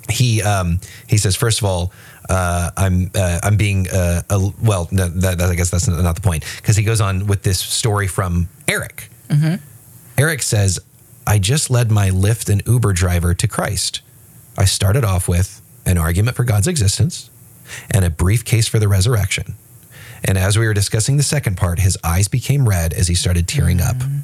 [0.09, 1.91] He um, he says, first of all,
[2.29, 4.87] uh, I'm uh, I'm being uh, a, well.
[4.91, 7.59] no, That, that, I guess that's not the point because he goes on with this
[7.59, 9.09] story from Eric.
[10.17, 10.79] Eric says,
[11.25, 14.01] I just led my Lyft and Uber driver to Christ.
[14.57, 17.29] I started off with an argument for God's existence
[17.89, 19.55] and a brief case for the resurrection.
[20.23, 23.47] And as we were discussing the second part, his eyes became red as he started
[23.47, 23.97] tearing up.
[23.97, 24.21] Mm.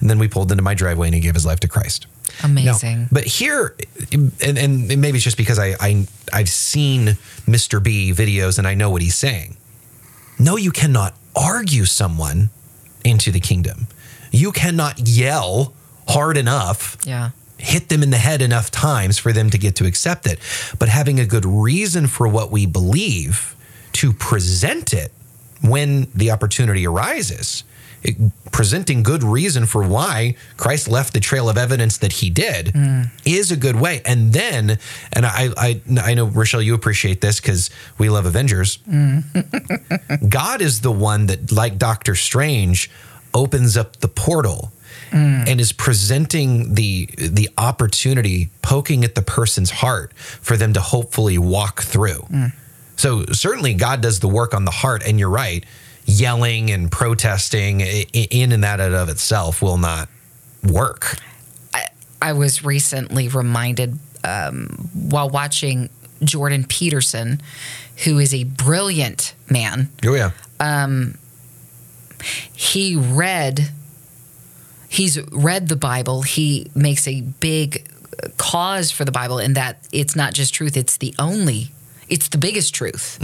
[0.00, 2.06] And then we pulled into my driveway and he gave his life to Christ.
[2.42, 3.02] Amazing.
[3.02, 3.74] No, but here,
[4.12, 7.82] and, and maybe it's just because I, I I've seen Mr.
[7.82, 9.56] B videos and I know what he's saying.
[10.38, 12.50] No, you cannot argue someone
[13.04, 13.86] into the kingdom.
[14.30, 15.72] You cannot yell
[16.06, 17.30] hard enough, yeah.
[17.58, 20.38] hit them in the head enough times for them to get to accept it.
[20.78, 23.56] But having a good reason for what we believe
[23.94, 25.12] to present it
[25.62, 27.64] when the opportunity arises.
[28.02, 28.16] It,
[28.52, 33.10] presenting good reason for why Christ left the trail of evidence that he did mm.
[33.24, 34.02] is a good way.
[34.04, 34.78] And then,
[35.12, 38.78] and I, I, I know Rochelle, you appreciate this because we love Avengers.
[38.88, 40.28] Mm.
[40.28, 42.88] God is the one that, like Doctor Strange,
[43.34, 44.72] opens up the portal
[45.10, 45.48] mm.
[45.48, 51.38] and is presenting the the opportunity, poking at the person's heart for them to hopefully
[51.38, 52.26] walk through.
[52.98, 55.64] So certainly God does the work on the heart, and you're right.
[56.04, 60.08] Yelling and protesting i- i- in and that of itself will not
[60.62, 61.16] work.
[62.20, 65.88] I was recently reminded um, while watching
[66.24, 67.40] Jordan Peterson,
[68.04, 69.88] who is a brilliant man.
[70.04, 70.32] Oh yeah,
[72.52, 73.70] He read,
[74.88, 76.22] he's read the Bible.
[76.22, 77.88] He makes a big
[78.36, 81.70] cause for the Bible in that it's not just truth; it's the only,
[82.08, 83.18] it's the biggest truth.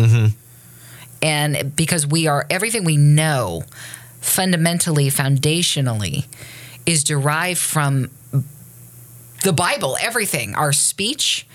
[1.23, 3.65] And because we are everything we know,
[4.21, 6.27] fundamentally, foundationally,
[6.87, 8.11] is derived from
[9.43, 11.47] the Bible, everything, our speech,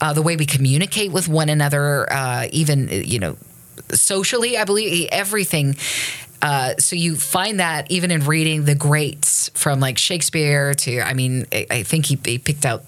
[0.00, 3.36] uh, the way we communicate with one another, uh, even, you know,
[3.92, 5.76] socially, I believe everything.
[6.42, 11.12] Uh, so you find that even in reading the greats from like Shakespeare to, I
[11.12, 12.84] mean, I, I think he, he picked out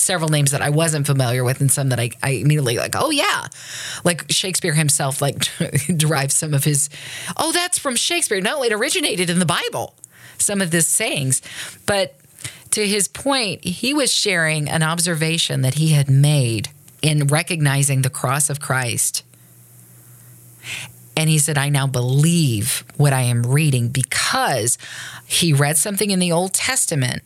[0.00, 3.10] several names that I wasn't familiar with and some that I, I immediately like, oh
[3.10, 3.46] yeah.
[4.04, 5.48] Like Shakespeare himself, like
[5.96, 6.88] derives some of his,
[7.36, 8.40] oh, that's from Shakespeare.
[8.40, 9.94] No, it originated in the Bible,
[10.38, 11.42] some of this sayings.
[11.86, 12.16] But
[12.72, 16.70] to his point, he was sharing an observation that he had made
[17.02, 19.24] in recognizing the cross of Christ.
[21.16, 24.78] And he said, I now believe what I am reading because
[25.26, 27.22] he read something in the Old Testament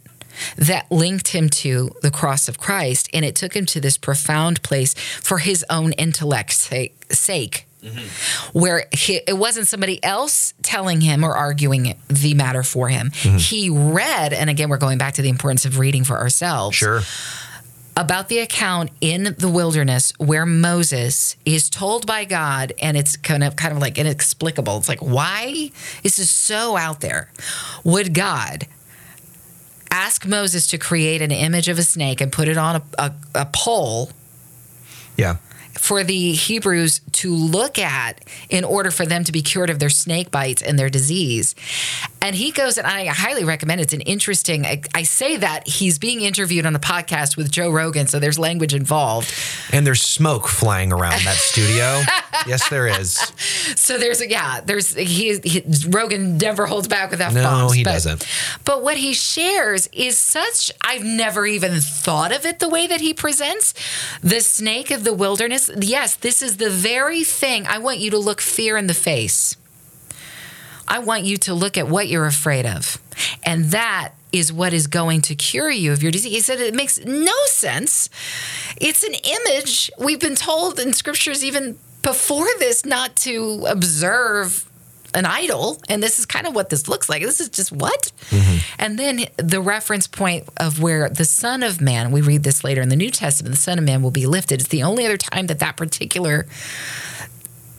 [0.56, 3.08] that linked him to the cross of Christ.
[3.12, 7.04] And it took him to this profound place for his own intellect's sake.
[7.10, 8.58] sake mm-hmm.
[8.58, 13.10] Where he, it wasn't somebody else telling him or arguing the matter for him.
[13.10, 13.36] Mm-hmm.
[13.36, 17.02] He read, and again, we're going back to the importance of reading for ourselves sure.
[17.96, 23.44] about the account in the wilderness where Moses is told by God, and it's kind
[23.44, 24.78] of kind of like inexplicable.
[24.78, 25.70] It's like, why
[26.02, 27.30] This is so out there?
[27.84, 28.66] Would God
[29.94, 33.12] ask Moses to create an image of a snake and put it on a, a,
[33.42, 34.10] a pole
[35.16, 35.36] Yeah.
[35.78, 39.90] for the Hebrews to look at in order for them to be cured of their
[39.90, 41.54] snake bites and their disease.
[42.24, 43.84] And he goes, and I highly recommend it.
[43.84, 44.64] it's an interesting.
[44.64, 48.38] I, I say that he's being interviewed on a podcast with Joe Rogan, so there's
[48.38, 49.30] language involved.
[49.74, 52.00] And there's smoke flying around that studio.
[52.46, 53.18] yes, there is.
[53.76, 57.34] So there's a yeah, there's he, he Rogan never holds back with that.
[57.34, 58.26] No, he doesn't.
[58.64, 63.02] But what he shares is such I've never even thought of it the way that
[63.02, 63.74] he presents
[64.22, 65.70] the snake of the wilderness.
[65.78, 69.58] Yes, this is the very thing I want you to look fear in the face.
[70.86, 72.98] I want you to look at what you're afraid of.
[73.44, 76.32] And that is what is going to cure you of your disease.
[76.32, 78.10] He said it makes no sense.
[78.80, 79.90] It's an image.
[79.98, 84.68] We've been told in scriptures, even before this not to observe
[85.14, 88.10] an idol and this is kind of what this looks like this is just what
[88.30, 88.58] mm-hmm.
[88.80, 92.82] and then the reference point of where the son of man we read this later
[92.82, 95.16] in the new testament the son of man will be lifted it's the only other
[95.16, 96.46] time that that particular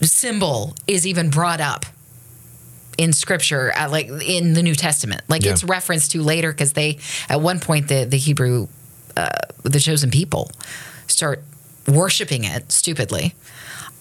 [0.01, 1.85] symbol is even brought up
[2.97, 5.51] in scripture uh, like in the new testament like Yeah.
[5.51, 6.97] it's referenced to later because they
[7.29, 8.67] at one point the the hebrew
[9.17, 9.29] uh,
[9.63, 10.51] the chosen people
[11.07, 11.43] start
[11.87, 13.33] worshiping it stupidly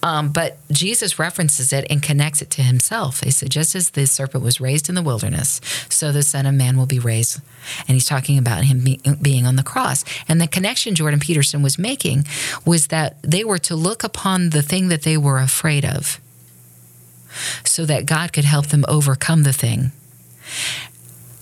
[0.03, 3.21] um, but Jesus references it and connects it to himself.
[3.21, 6.53] He said, just as the serpent was raised in the wilderness, so the Son of
[6.53, 7.41] Man will be raised.
[7.87, 10.05] And he's talking about him be- being on the cross.
[10.27, 12.25] And the connection Jordan Peterson was making
[12.65, 16.19] was that they were to look upon the thing that they were afraid of
[17.63, 19.91] so that God could help them overcome the thing.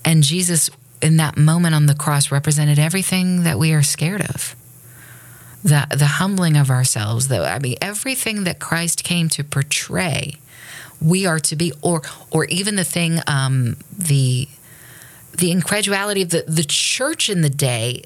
[0.05, 0.69] And Jesus,
[1.01, 4.55] in that moment on the cross, represented everything that we are scared of
[5.63, 10.35] the the humbling of ourselves though i mean everything that christ came to portray
[11.01, 12.01] we are to be or
[12.31, 14.47] or even the thing um the
[15.37, 18.03] the incredulity of the the church in the day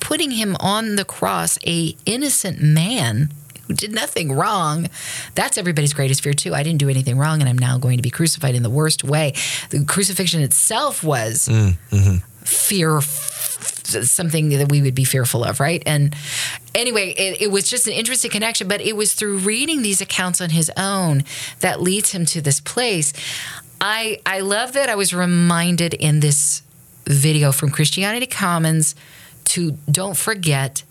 [0.00, 3.28] putting him on the cross a innocent man
[3.66, 4.88] who did nothing wrong.
[5.34, 6.54] That's everybody's greatest fear too.
[6.54, 9.04] I didn't do anything wrong and i'm now going to be crucified in the worst
[9.04, 9.34] way.
[9.70, 12.16] The crucifixion itself was mm, mm-hmm.
[12.44, 15.82] fear something that we would be fearful of right?
[15.86, 16.14] And
[16.74, 20.40] anyway it, it was just an interesting connection but it was through reading these accounts
[20.40, 21.24] on his own
[21.60, 23.12] that leads him to this place.
[23.80, 26.62] I i love that i was reminded in this
[27.04, 28.94] video from christianity commons
[29.44, 30.82] to don't forget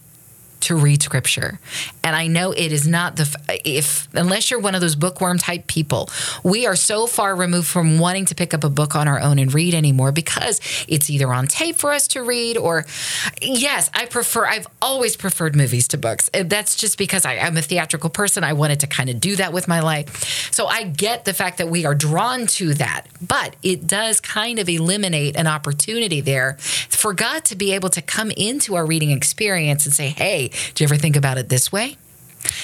[0.66, 1.60] to read scripture.
[2.04, 3.28] And I know it is not the
[3.64, 6.10] if unless you're one of those bookworm type people,
[6.44, 9.40] we are so far removed from wanting to pick up a book on our own
[9.40, 12.86] and read anymore because it's either on tape for us to read or
[13.42, 16.30] yes, I prefer I've always preferred movies to books.
[16.34, 18.44] That's just because I, I'm a theatrical person.
[18.44, 20.52] I wanted to kind of do that with my life.
[20.52, 24.60] So I get the fact that we are drawn to that, but it does kind
[24.60, 29.12] of eliminate an opportunity there for God to be able to come into our reading
[29.12, 31.98] experience and say, hey, do you ever think about it this way?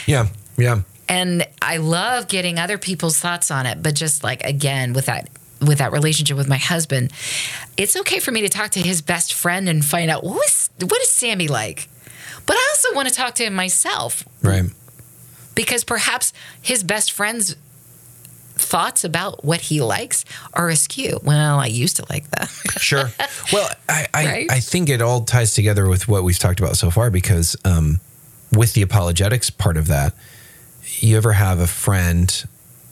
[0.05, 0.27] Yeah.
[0.57, 0.81] Yeah.
[1.09, 5.29] And I love getting other people's thoughts on it, but just like again with that
[5.59, 7.11] with that relationship with my husband,
[7.77, 10.69] it's okay for me to talk to his best friend and find out what is
[10.79, 11.89] what is Sammy like.
[12.45, 14.65] But I also want to talk to him myself Right.
[15.53, 17.55] because perhaps his best friend's
[18.61, 21.19] thoughts about what he likes are askew.
[21.23, 22.49] Well, I used to like that.
[22.79, 23.11] Sure.
[23.53, 24.51] Well, I I, Right?
[24.51, 27.99] I think it all ties together with what we've talked about so far because um,
[28.51, 30.13] with the apologetics part of that,
[30.99, 32.45] you ever have a friend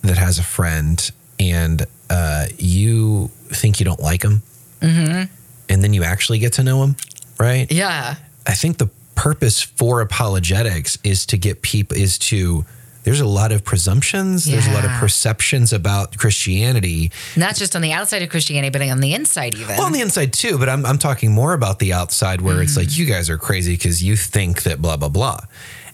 [0.04, 4.42] that has a friend and uh, you think you don't like him,
[4.82, 5.32] Mm-hmm.
[5.70, 6.96] and then you actually get to know him,
[7.38, 7.70] right?
[7.72, 8.16] yeah.
[8.48, 12.64] I think the purpose for apologetics is to get people is to
[13.10, 17.12] there's a lot of presumptions, there's a lot of perceptions about Christianity.
[17.36, 19.78] Not just on the outside of Christianity, but on the inside even.
[19.78, 22.78] Well, on the inside too, but I'm I'm talking more about the outside where it's
[22.78, 25.40] like you guys are crazy because you think that blah blah blah.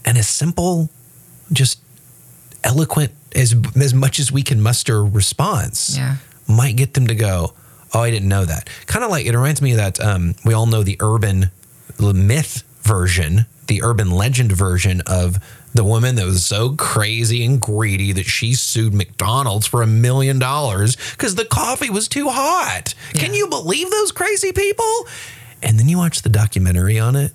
[0.03, 0.89] And a simple,
[1.53, 1.79] just
[2.65, 6.17] eloquent as as much as we can muster response yeah.
[6.49, 7.53] might get them to go,
[7.93, 8.69] Oh, I didn't know that.
[8.87, 11.49] Kind of like it reminds me that um, we all know the urban
[11.97, 15.37] myth version, the urban legend version of
[15.75, 20.39] the woman that was so crazy and greedy that she sued McDonald's for a million
[20.39, 22.95] dollars because the coffee was too hot.
[23.13, 25.07] Can you believe those crazy people?
[25.61, 27.33] And then you watch the documentary on it.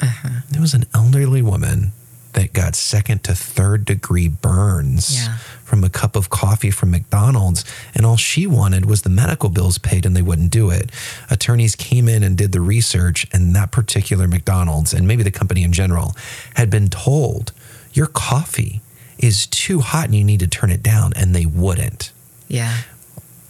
[0.00, 0.40] Uh-huh.
[0.50, 1.92] There was an elderly woman
[2.32, 5.36] that got second to third degree burns Yeah.
[5.64, 7.62] from a cup of coffee from McDonald's.
[7.94, 10.90] And all she wanted was the medical bills paid, and they wouldn't do it.
[11.28, 15.62] Attorneys came in and did the research, and that particular McDonald's, and maybe the company
[15.62, 16.16] in general,
[16.54, 17.52] had been told,
[17.92, 18.80] Your coffee
[19.18, 21.12] is too hot and you need to turn it down.
[21.16, 22.12] And they wouldn't.
[22.48, 22.78] Yeah.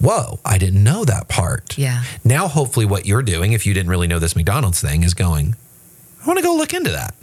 [0.01, 1.79] Whoa, I didn't know that part.
[1.79, 2.03] Yeah.
[2.25, 5.55] Now, hopefully, what you're doing, if you didn't really know this McDonald's thing, is going,
[6.23, 7.15] I want to go look into that.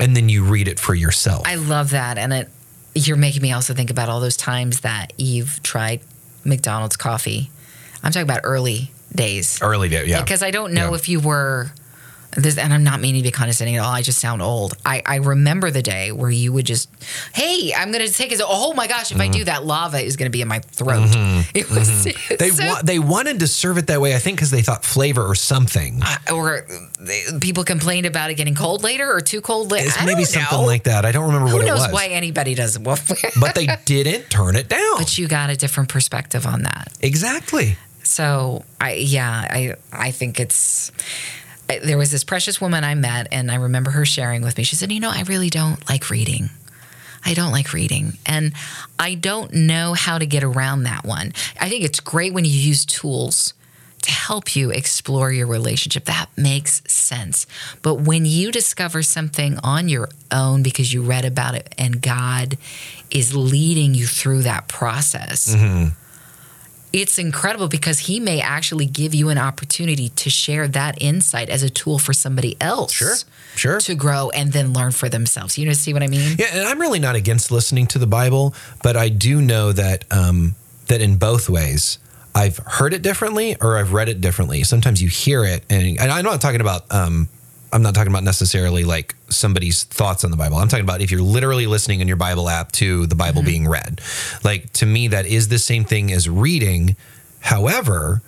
[0.00, 1.42] And then you read it for yourself.
[1.46, 2.16] I love that.
[2.18, 2.48] And it
[2.94, 6.00] you're making me also think about all those times that you've tried
[6.44, 7.50] McDonald's coffee.
[8.02, 9.60] I'm talking about early days.
[9.60, 10.22] Early days, yeah.
[10.22, 10.94] Because I don't know Yeah.
[10.96, 11.72] if you were
[12.32, 13.92] this and I'm not meaning to be condescending at all.
[13.92, 14.74] I just sound old.
[14.84, 16.88] I, I remember the day where you would just,
[17.34, 18.40] hey, I'm gonna take it.
[18.44, 21.08] Oh my gosh, if I do that, lava is gonna be in my throat.
[21.54, 22.34] It was Mm-hmm.
[22.38, 24.84] They so- wa- they wanted to serve it that way, I think, because they thought
[24.84, 26.02] flavor or something.
[26.32, 26.66] or
[27.00, 29.86] they, people complained about it getting cold later or too cold later.
[29.86, 30.66] It's maybe something know.
[30.66, 31.04] like that.
[31.04, 31.92] I don't remember Who what it was.
[31.92, 32.82] why anybody does it?
[32.82, 32.98] Well,
[33.40, 34.98] but they didn't turn it down.
[34.98, 36.92] but you got a different perspective on that.
[37.00, 37.76] exactly.
[38.02, 40.92] So I yeah I I think it's
[41.68, 44.64] There was this precious woman I met and I remember her sharing with me.
[44.64, 46.50] She said, "You know, I really don't like reading.
[47.24, 48.18] I don't like reading.
[48.24, 48.52] And
[49.00, 51.32] I don't know how to get around that one.
[51.60, 53.52] I think it's great when you use tools
[54.02, 56.04] to help you explore your relationship.
[56.04, 57.44] That makes sense.
[57.82, 62.56] But when you discover something on your own because you read about it and God
[63.10, 65.88] is leading you through that process, Mm-hmm.
[66.96, 71.62] It's incredible because He may actually give you an opportunity to share that insight as
[71.62, 72.92] a tool for somebody else.
[72.92, 73.16] Sure,
[73.54, 73.80] sure.
[73.80, 75.58] To grow and then learn for themselves.
[75.58, 76.36] You know, see what I mean?
[76.38, 80.04] Yeah, and I'm really not against listening to the Bible, but I do know that
[80.10, 80.54] um,
[80.86, 81.98] that in both ways,
[82.34, 84.62] I've heard it differently or I've read it differently.
[84.62, 86.90] Sometimes you hear it, and, and I'm not talking about.
[86.90, 87.28] Um,
[87.76, 90.56] I'm not talking about necessarily like somebody's thoughts on the Bible.
[90.56, 93.50] I'm talking about if you're literally listening in your Bible app to the Bible mm-hmm.
[93.50, 94.00] being read.
[94.42, 96.96] Like to me, that is the same thing as reading.
[97.40, 98.22] However,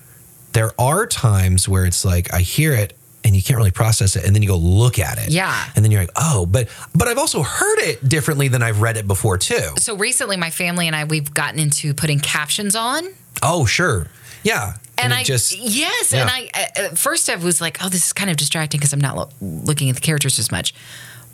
[0.52, 2.92] there are times where it's like I hear it
[3.24, 5.30] and you can't really process it, and then you go look at it.
[5.30, 5.70] Yeah.
[5.74, 8.98] And then you're like, oh, but but I've also heard it differently than I've read
[8.98, 9.70] it before too.
[9.78, 13.08] So recently, my family and I, we've gotten into putting captions on.
[13.42, 14.08] Oh, sure.
[14.42, 14.74] Yeah.
[15.02, 16.20] And, I just yes, yeah.
[16.22, 19.00] and I at first I was like, oh, this is kind of distracting because I'm
[19.00, 20.74] not lo- looking at the characters as much,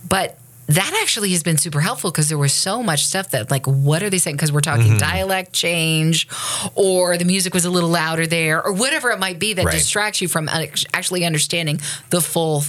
[0.09, 3.67] but that actually has been super helpful because there was so much stuff that like
[3.67, 4.97] what are they saying because we're talking Mm-hmm.
[4.97, 6.27] dialect change
[6.75, 9.73] or the music was a little louder there or whatever it might be that Right.
[9.75, 12.65] distracts you from uh, actually understanding the full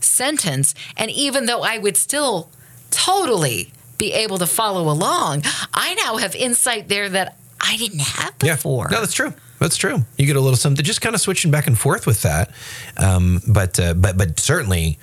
[0.00, 2.50] sentence and even though I would still
[2.90, 8.34] totally be able to follow along I now have insight there that I didn't have
[8.42, 8.56] yeah.
[8.56, 9.32] before No, that's true.
[9.62, 10.04] That's true.
[10.18, 12.50] You get a little something, just kind of switching back and forth with that.
[12.96, 14.98] Um, but uh, but but certainly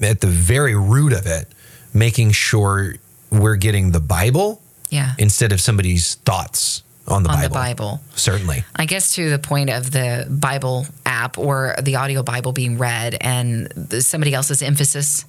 [0.00, 1.46] at the very root of it,
[1.92, 2.94] making sure
[3.30, 7.48] we're getting the Bible yeah instead of somebody's thoughts on the on Bible.
[7.48, 8.00] the Bible.
[8.14, 8.64] Certainly.
[8.76, 13.14] I guess to the point of the Bible app or the audio Bible being read
[13.20, 15.26] and somebody else's emphasis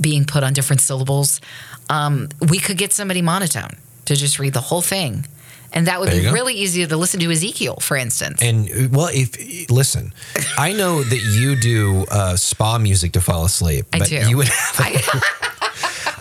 [0.00, 1.42] being put on different syllables,
[1.90, 5.26] um, we could get somebody monotone to just read the whole thing.
[5.72, 6.32] And that would be go.
[6.32, 8.42] really easy to listen to Ezekiel, for instance.
[8.42, 10.12] And uh, well, if listen,
[10.56, 14.28] I know that you do uh, spa music to fall asleep, I but do.
[14.28, 14.76] you would have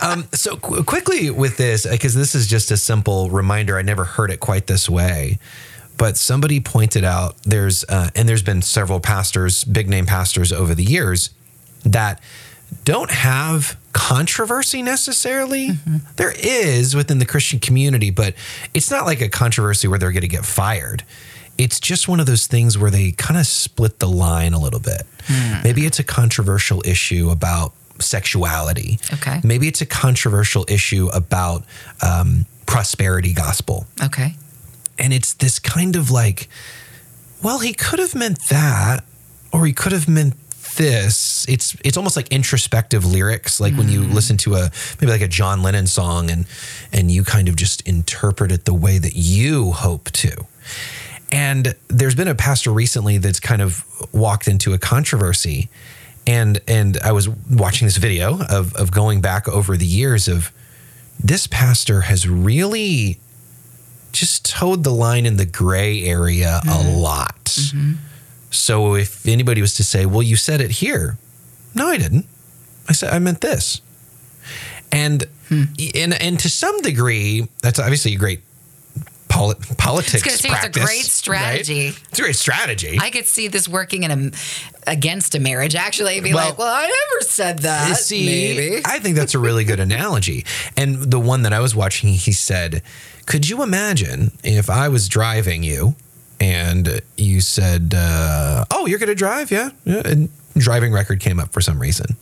[0.02, 3.78] I, So qu- quickly with this, because this is just a simple reminder.
[3.78, 5.40] I never heard it quite this way,
[5.98, 10.76] but somebody pointed out there's uh, and there's been several pastors, big name pastors over
[10.76, 11.32] the years
[11.84, 12.22] that
[12.84, 15.72] don't have controversy necessarily.
[16.18, 18.36] There is within the Christian community, but
[18.74, 21.04] it's not like a controversy where they're going to get fired.
[21.58, 24.82] It's just one of those things where they kind of split the line a little
[24.82, 25.04] bit.
[25.64, 29.00] Maybe it's a controversial issue about sexuality.
[29.14, 29.40] Okay.
[29.46, 31.64] Maybe it's a controversial issue about
[32.06, 33.88] um, prosperity gospel.
[34.04, 34.36] okay.
[35.00, 36.50] And it's this kind of like,
[37.42, 39.04] well, he could have meant that,
[39.52, 40.34] or he could have meant
[40.76, 41.46] this.
[41.48, 44.14] It's it's almost like introspective lyrics, like when you mm.
[44.14, 46.46] listen to a maybe like a John Lennon song, and
[46.92, 50.46] and you kind of just interpret it the way that you hope to.
[51.32, 55.70] And there's been a pastor recently that's kind of walked into a controversy,
[56.28, 60.52] and and I was watching this video of of going back over the years of
[61.20, 63.20] this pastor has really
[64.12, 66.98] just toed the line in the gray area a mm-hmm.
[66.98, 67.46] lot.
[67.46, 67.94] Mm-hmm.
[68.56, 71.18] So if anybody was to say, "Well, you said it here,"
[71.74, 72.26] no, I didn't.
[72.88, 73.82] I said I meant this,
[74.92, 75.64] and hmm.
[75.96, 78.42] and and to some degree, that's obviously a great
[79.36, 80.24] poli- politics.
[80.24, 81.88] gonna it's a great strategy.
[81.88, 82.02] right?
[82.10, 82.98] It's a great strategy.
[83.00, 84.32] I could see this working in a
[84.90, 85.76] against a marriage.
[85.76, 88.82] Actually, be Well- like, "Well, I never said that." See, Maybe.
[88.86, 90.46] I think that's a really good analogy.
[90.78, 92.82] And the one that I was watching, he said,
[93.26, 95.96] Could you imagine if I was driving you
[96.40, 99.52] and you said, uh, Oh, you're going to drive?
[99.52, 99.70] Yeah.
[99.84, 100.02] yeah.
[100.06, 102.18] And driving record came up for some reason.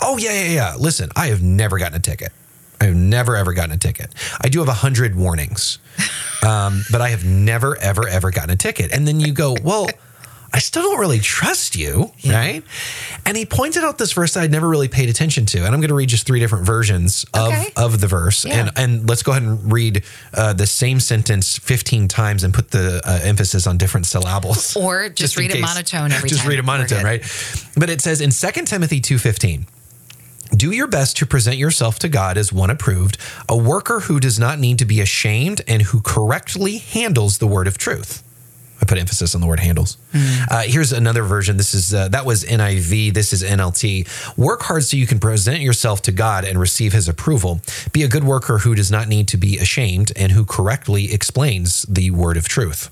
[0.00, 0.74] Oh, yeah, yeah, yeah.
[0.78, 2.32] Listen, I have never gotten a ticket.
[2.80, 4.12] I've never, ever gotten a ticket.
[4.40, 5.78] I do have a hundred warnings,
[6.44, 8.92] um, but I have never, ever, ever gotten a ticket.
[8.92, 9.86] And then you go, Well,
[10.54, 12.62] I still don't really trust you, right?
[13.24, 15.80] And he pointed out this verse that I'd never really paid attention to, and I'm
[15.80, 17.72] going to read just three different versions of Okay.
[17.76, 18.58] of the verse, Yeah.
[18.60, 22.70] and and let's go ahead and read uh, the same sentence 15 times and put
[22.70, 25.62] the uh, emphasis on different syllables, Or just in read it case.
[25.62, 26.44] monotone every just time.
[26.44, 27.22] Just read it monotone, right?
[27.76, 29.64] But it says in 2 Timothy 2:15.
[30.54, 33.16] Do your best to present yourself to God as one approved,
[33.48, 37.66] a worker who does not need to be ashamed and who correctly handles the word
[37.66, 38.22] of truth.
[38.82, 39.96] I put emphasis on the word handles.
[40.50, 41.56] Uh, here's another version.
[41.56, 43.14] This is uh, that was NIV.
[43.14, 44.36] This is NLT.
[44.36, 47.60] Work hard so you can present yourself to God and receive His approval.
[47.92, 51.82] Be a good worker who does not need to be ashamed and who correctly explains
[51.82, 52.90] the word of truth.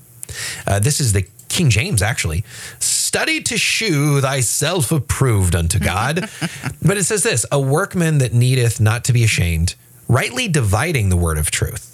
[0.64, 2.45] Uh, this is the King James, actually.
[2.78, 6.30] Study to shew thyself approved unto God.
[6.82, 9.74] but it says this a workman that needeth not to be ashamed,
[10.07, 11.89] rightly dividing the word of truth.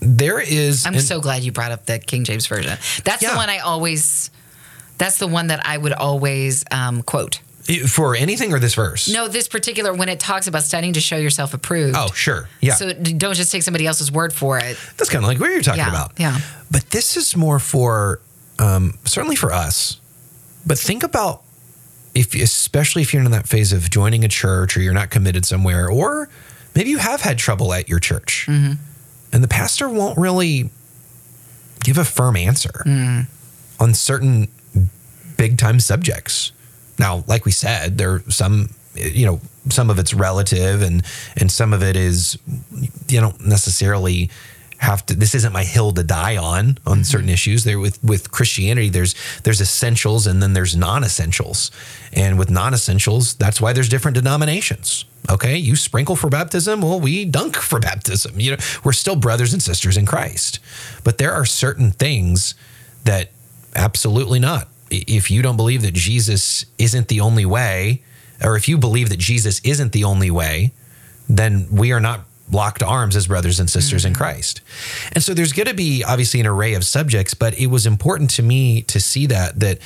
[0.00, 0.86] There is.
[0.86, 2.78] I'm an- so glad you brought up the King James version.
[3.04, 3.30] That's Yeah.
[3.32, 4.30] the one I always.
[4.98, 7.40] That's the one that I would always um, quote.
[7.88, 9.08] for anything or this verse.
[9.08, 11.96] No, this particular when it talks about studying to show yourself approved.
[11.98, 12.48] Oh, sure.
[12.60, 12.74] Yeah.
[12.74, 14.78] So don't just take somebody else's word for it.
[14.96, 16.12] That's kind of like what you're talking Yeah, about.
[16.16, 16.38] yeah.
[16.70, 18.20] But this is more for,
[18.60, 20.00] um, certainly for us.
[20.64, 21.42] But think about
[22.14, 25.44] if, especially if you're in that phase of joining a church or you're not committed
[25.44, 26.28] somewhere, or
[26.76, 28.74] maybe you have had trouble at your church, Mm-hmm.
[29.36, 30.70] And the pastor won't really
[31.84, 33.26] give a firm answer Mm.
[33.78, 34.48] on certain
[35.36, 36.52] big time subjects.
[36.98, 41.02] Now, like we said, there are some, you know, some of it's relative and
[41.36, 42.38] and some of it is
[43.08, 44.30] you don't necessarily
[44.78, 47.02] have to this isn't my hill to die on on mm-hmm.
[47.02, 47.64] certain issues.
[47.64, 51.70] There with with christianity there's there's essentials and then there's non-essentials.
[52.12, 55.04] And with non-essentials that's why there's different denominations.
[55.30, 55.56] Okay?
[55.56, 58.38] You sprinkle for baptism well we dunk for baptism.
[58.38, 60.58] You know we're still brothers and sisters in christ.
[61.04, 62.54] But there are certain things
[63.04, 63.30] that
[63.74, 64.68] absolutely not.
[64.90, 68.02] If you don't believe that jesus isn't the only way
[68.42, 70.72] or if you believe that jesus isn't the only way
[71.28, 72.20] then we are not
[72.50, 74.22] locked arms as brothers and sisters in mm-hmm.
[74.22, 74.60] Christ.
[75.12, 78.30] And so there's going to be obviously an array of subjects, but it was important
[78.30, 79.78] to me to see that that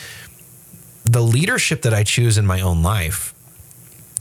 [1.04, 3.34] the leadership that I choose in my own life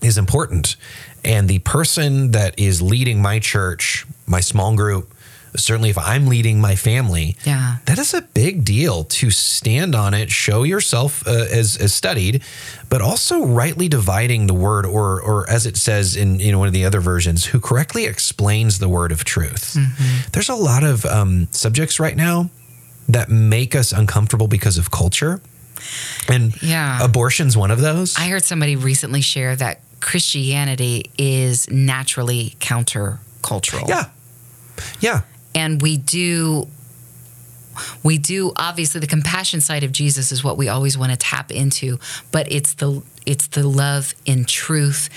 [0.01, 0.75] is important.
[1.23, 5.13] And the person that is leading my church, my small group,
[5.55, 7.77] certainly if I'm leading my family, Yeah.
[7.85, 12.43] that is a big deal to stand on it, show yourself uh, as, as studied,
[12.89, 16.67] but also rightly dividing the word, or or as it says in you know one
[16.67, 19.77] of the other versions, who correctly explains the word of truth.
[20.31, 22.49] There's a lot of um, subjects right now
[23.07, 25.41] that make us uncomfortable because of culture,
[26.27, 27.03] and Yeah.
[27.03, 28.15] abortion's one of those.
[28.17, 33.87] I heard somebody recently share that Christianity is naturally countercultural.
[33.89, 34.05] yeah,
[35.01, 35.21] yeah,
[35.55, 36.67] and we do
[38.03, 41.51] we do obviously the compassion side of Jesus is what we always want to tap
[41.51, 41.97] into
[42.31, 45.09] but it's the it's the love in truth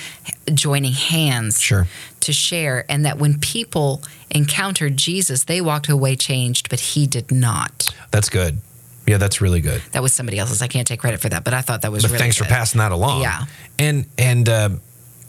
[0.54, 1.86] joining hands Sure.
[2.20, 7.30] to share and that when people encountered Jesus they walked away changed but he did
[7.32, 8.58] not that's good.
[9.04, 9.82] Yeah, that's really good.
[9.92, 12.04] that was somebody else's I can't take credit for that but I thought that was
[12.04, 12.44] but really thanks good.
[12.44, 13.22] for passing that along.
[13.22, 13.46] Yeah.
[13.78, 14.68] and and uh,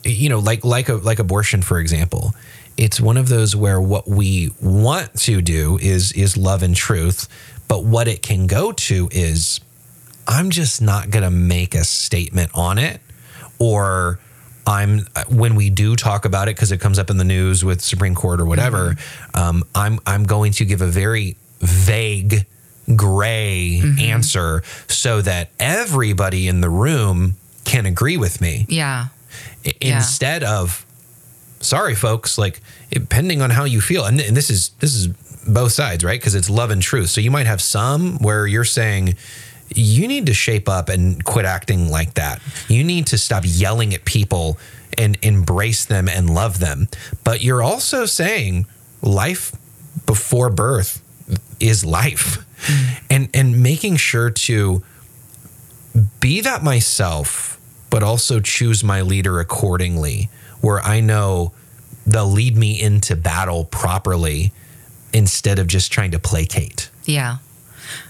[0.05, 2.33] you know, like like a, like abortion, for example,
[2.77, 7.27] it's one of those where what we want to do is is love and truth,
[7.67, 9.59] but what it can go to is,
[10.27, 12.99] I'm just not going to make a statement on it,
[13.59, 14.19] or
[14.65, 17.81] I'm when we do talk about it because it comes up in the news with
[17.81, 18.95] Supreme Court or whatever.
[19.33, 22.45] Um, I'm I'm going to give a very vague,
[22.95, 29.07] gray answer so that everybody in the room can agree with me yeah
[29.65, 29.95] I- Yeah.
[29.97, 30.85] instead of
[31.63, 32.61] sorry folks like
[32.91, 35.07] depending on how you feel and, and this is this is
[35.47, 36.19] both sides right?
[36.19, 37.09] Because it's love and truth.
[37.09, 39.15] So you might have some where you're saying
[39.75, 42.41] you need to shape up and quit acting like that.
[42.67, 44.57] You need to stop yelling at people
[44.97, 46.87] and embrace them and love them.
[47.23, 48.67] But you're also saying
[49.01, 49.53] life
[50.05, 51.01] before birth
[51.59, 52.45] is life.
[52.65, 53.03] Mm.
[53.09, 54.83] And and making sure to
[56.19, 57.59] be that myself,
[57.89, 60.29] but also choose my leader accordingly,
[60.63, 61.51] where I know
[62.07, 64.53] they'll lead me into battle properly
[65.13, 66.89] instead of just trying to placate.
[67.03, 67.39] Yeah.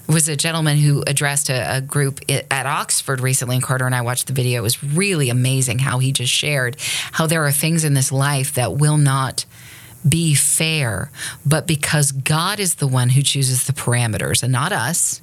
[0.08, 3.96] It was a gentleman who addressed a, a group at Oxford recently, and Carter and
[3.96, 4.60] I watched the video.
[4.60, 6.78] It was really amazing how he just shared
[7.14, 9.46] how there are things in this life that will not
[10.08, 11.10] be fair,
[11.44, 15.22] but because God is the one who chooses the parameters and not us,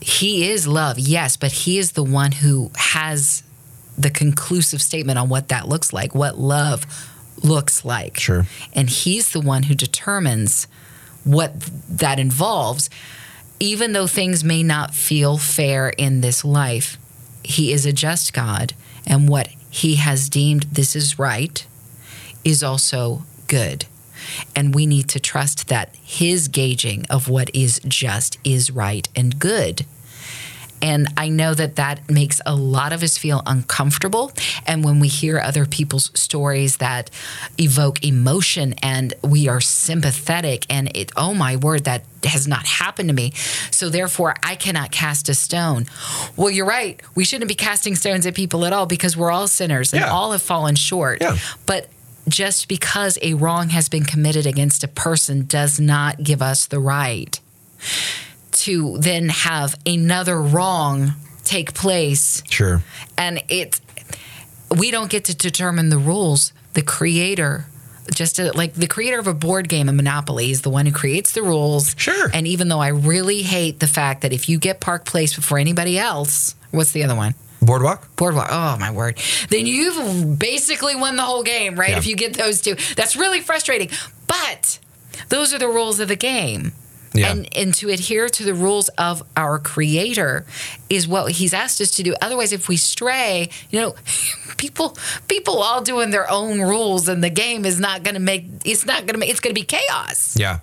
[0.00, 3.44] He is love, yes, but He is the one who has
[3.96, 6.86] the conclusive statement on what that looks like, what love
[7.42, 8.18] looks like.
[8.18, 8.46] Sure.
[8.72, 10.66] And He's the one who determines
[11.24, 11.52] what
[11.88, 12.90] that involves.
[13.60, 16.98] Even though things may not feel fair in this life,
[17.44, 18.74] He is a just God,
[19.06, 21.64] and what He has deemed this is right
[22.44, 23.86] is also good.
[24.54, 29.38] And we need to trust that His gauging of what is just is right and
[29.38, 29.86] good.
[30.82, 34.32] And I know that that makes a lot of us feel uncomfortable.
[34.66, 37.08] And when we hear other people's stories that
[37.56, 43.08] evoke emotion and we are sympathetic, and it, oh my word, that has not happened
[43.08, 43.32] to me.
[43.70, 45.86] So therefore, I cannot cast a stone.
[46.36, 47.00] Well, you're right.
[47.14, 50.10] We shouldn't be casting stones at people at all because we're all sinners and Yeah.
[50.10, 51.18] all have fallen short.
[51.20, 51.36] Yeah.
[51.66, 51.88] But
[52.28, 56.78] just because a wrong has been committed against a person does not give us the
[56.78, 57.38] right
[58.66, 61.12] to then have another wrong
[61.44, 62.82] take place Sure.
[63.18, 63.80] and it
[64.76, 67.66] we don't get to determine the rules the creator
[68.14, 70.92] just to, like the creator of a board game, a Monopoly, is the one who
[70.92, 71.94] creates the rules.
[71.96, 72.30] Sure.
[72.34, 75.56] And even though I really hate the fact that if you get Park Place before
[75.58, 77.34] anybody else, what's the other one?
[77.62, 78.14] Boardwalk?
[78.16, 78.48] Boardwalk.
[78.50, 79.18] Oh my word!
[79.50, 81.90] Then you've basically won the whole game, right?
[81.90, 81.98] Yeah.
[81.98, 83.88] If you get those two, that's really frustrating.
[84.26, 84.80] But
[85.28, 86.72] those are the rules of the game.
[87.14, 87.30] Yeah.
[87.30, 90.44] And, and to adhere to the rules of our creator
[90.88, 92.14] is what he's asked us to do.
[92.20, 93.94] Otherwise, if we stray, you know,
[94.56, 94.96] people
[95.28, 98.86] people all doing their own rules, and the game is not going to make it's
[98.86, 100.36] not going to make it's going to be chaos.
[100.38, 100.60] Yeah.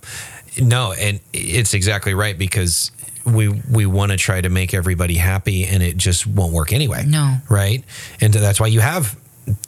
[0.60, 2.92] No, and it's exactly right because
[3.26, 7.06] we we want to try to make everybody happy and it just won't work anyway.
[7.06, 7.38] No.
[7.50, 7.84] Right?
[8.22, 9.18] And that's why you have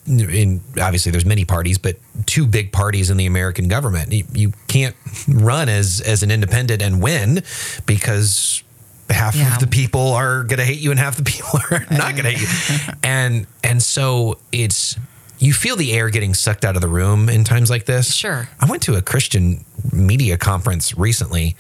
[0.07, 4.11] in obviously there's many parties but two big parties in the American government.
[4.11, 4.95] You, you can't
[5.27, 7.43] run as as an independent and win
[7.85, 8.63] because
[9.09, 9.53] half Yeah.
[9.53, 12.23] of the people are going to hate you and half the people are not going
[12.23, 12.93] to hate you.
[13.03, 14.97] And and so it's
[15.39, 18.13] you feel the air getting sucked out of the room in times like this.
[18.13, 18.47] Sure.
[18.59, 21.55] I went to a Christian media conference recently,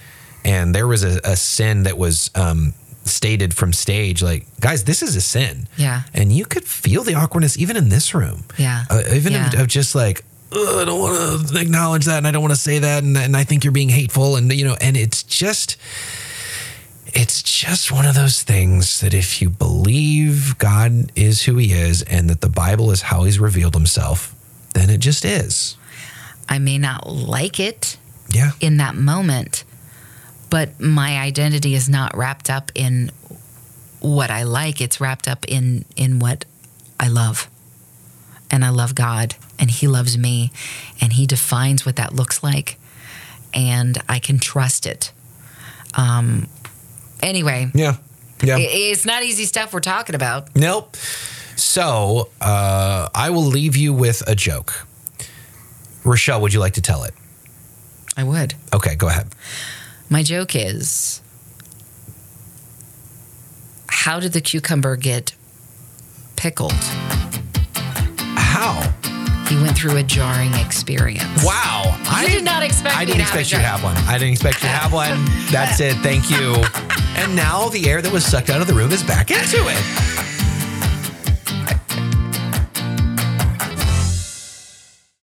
[0.45, 2.73] and there was a, a sin that was um,
[3.05, 4.21] stated from stage.
[4.21, 5.67] Like, guys, this is a sin.
[5.77, 6.03] Yeah.
[6.13, 8.43] And you could feel the awkwardness even in this room.
[8.57, 8.85] Yeah.
[8.89, 9.61] Uh, even of, Yeah.
[9.61, 10.23] of just like,
[10.53, 13.37] I don't want to acknowledge that, and I don't want to say that, and, and
[13.37, 15.77] I think you're being hateful, and you know, and it's just.
[17.13, 22.03] It's just one of those things that if you believe God is who he is
[22.03, 24.33] and that the Bible is how he's revealed himself,
[24.75, 25.75] then it just is.
[26.47, 27.97] I may not like it
[28.31, 28.51] Yeah.
[28.61, 29.65] in that moment,
[30.51, 33.09] but my identity is not wrapped up in
[34.01, 34.81] what I like.
[34.81, 36.45] It's wrapped up in in what
[36.99, 37.49] I love.
[38.51, 40.51] And I love God and he loves me
[40.99, 42.77] and he defines what that looks like
[43.53, 45.11] and I can trust it.
[45.95, 46.47] Um
[47.23, 47.95] anyway, Yeah.
[48.43, 48.57] Yeah.
[48.59, 50.53] it's not easy stuff we're talking about.
[50.55, 50.97] Nope.
[51.55, 54.87] So uh, I will leave you with a joke.
[56.03, 57.13] Rochelle, would you like to tell it?
[58.17, 58.55] I would.
[58.73, 59.27] Okay, go ahead.
[60.11, 61.21] My joke is
[63.87, 65.33] how did the cucumber get
[66.35, 66.73] pickled?
[68.35, 68.81] How?
[69.47, 71.45] He went through a jarring experience.
[71.45, 71.97] Wow.
[72.23, 73.95] You did not expect I didn't expect you to have one.
[73.95, 75.23] I didn't expect you to have one.
[75.49, 75.95] That's it.
[75.99, 76.61] Thank you.
[77.13, 80.30] And now the air that was sucked out of the room is back into it.